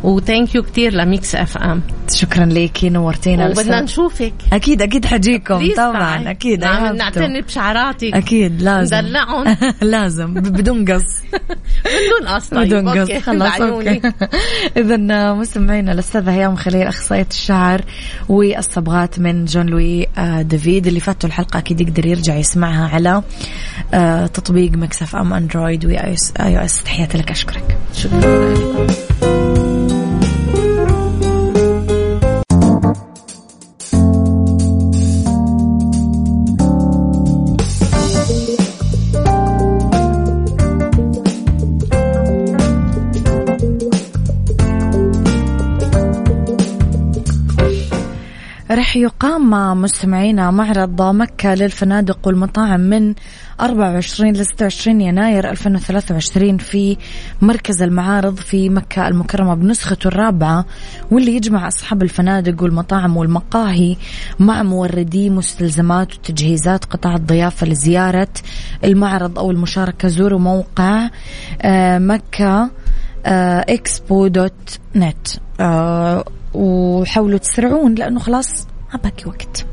و 0.03 0.12
thank 0.12 0.55
you 0.55 0.63
كثير 0.63 0.93
ل 0.93 1.35
Mix 1.35 1.57
FM 1.57 1.81
شكرا 2.13 2.45
ليكي 2.45 2.89
نورتينا 2.89 3.49
وبدنا 3.49 3.81
نشوفك. 3.81 4.33
أكيد 4.53 4.81
أكيد 4.81 5.05
حجيكم. 5.05 5.73
طبعا. 5.77 6.31
أكيد 6.31 6.59
نعم. 6.59 6.95
نعتني 6.95 7.41
بشعراتك. 7.41 8.13
أكيد 8.13 8.61
لازم. 8.61 8.97
ندلعهم. 8.97 9.57
لازم 9.81 10.33
بدون 10.33 10.85
قص. 10.91 11.21
بدون 11.95 12.27
قص 12.27 12.47
طيب 12.47 12.67
بدون 12.67 12.89
قص. 12.89 13.23
خلاص. 13.23 13.61
okay. 13.61 14.01
اذا 14.77 15.33
مستمعينا 15.33 15.91
الأستاذة 15.91 16.31
هيام 16.31 16.55
خليل 16.55 16.87
أخصائية 16.87 17.27
الشعر 17.31 17.81
والصبغات 18.29 19.19
من 19.19 19.45
جون 19.45 19.65
لوي 19.65 20.07
آه، 20.17 20.41
دافيد 20.41 20.87
اللي 20.87 20.99
فاتوا 20.99 21.29
الحلقة 21.29 21.57
أكيد 21.57 21.81
يقدر 21.81 22.05
يرجع 22.05 22.35
يسمعها 22.35 22.87
على 22.93 23.23
آه، 23.93 24.06
تطبيق 24.33 24.71
Mix 24.71 25.15
FM 25.15 25.33
Android 25.33 25.85
و 25.85 26.15
iOS 26.39 26.83
تحياتي 26.83 27.17
لك 27.17 27.31
أشكرك. 27.31 27.77
شكرا. 27.93 29.46
مستمعينا 49.81 50.51
معرض 50.51 51.01
مكة 51.01 51.53
للفنادق 51.53 52.27
والمطاعم 52.27 52.79
من 52.79 53.13
24 53.61 54.33
ل 54.33 54.45
26 54.45 55.01
يناير 55.01 55.49
2023 55.49 56.57
في 56.57 56.97
مركز 57.41 57.81
المعارض 57.81 58.35
في 58.35 58.69
مكة 58.69 59.07
المكرمة 59.07 59.55
بنسخته 59.55 60.07
الرابعة 60.07 60.65
واللي 61.11 61.35
يجمع 61.35 61.67
أصحاب 61.67 62.03
الفنادق 62.03 62.63
والمطاعم 62.63 63.17
والمقاهي 63.17 63.95
مع 64.39 64.63
موردي 64.63 65.29
مستلزمات 65.29 66.13
وتجهيزات 66.15 66.85
قطاع 66.85 67.15
الضيافة 67.15 67.67
لزيارة 67.67 68.27
المعرض 68.83 69.39
أو 69.39 69.51
المشاركة. 69.51 70.07
زوروا 70.07 70.39
موقع 70.39 71.09
آه، 71.61 71.97
مكة 71.97 72.69
إكسبو 73.69 74.27
دوت 74.27 74.79
نت. 74.95 75.27
وحاولوا 76.53 77.37
تسرعون 77.37 77.95
لأنه 77.95 78.19
خلاص 78.19 78.67
ما 78.93 78.99
وقت. 79.27 79.65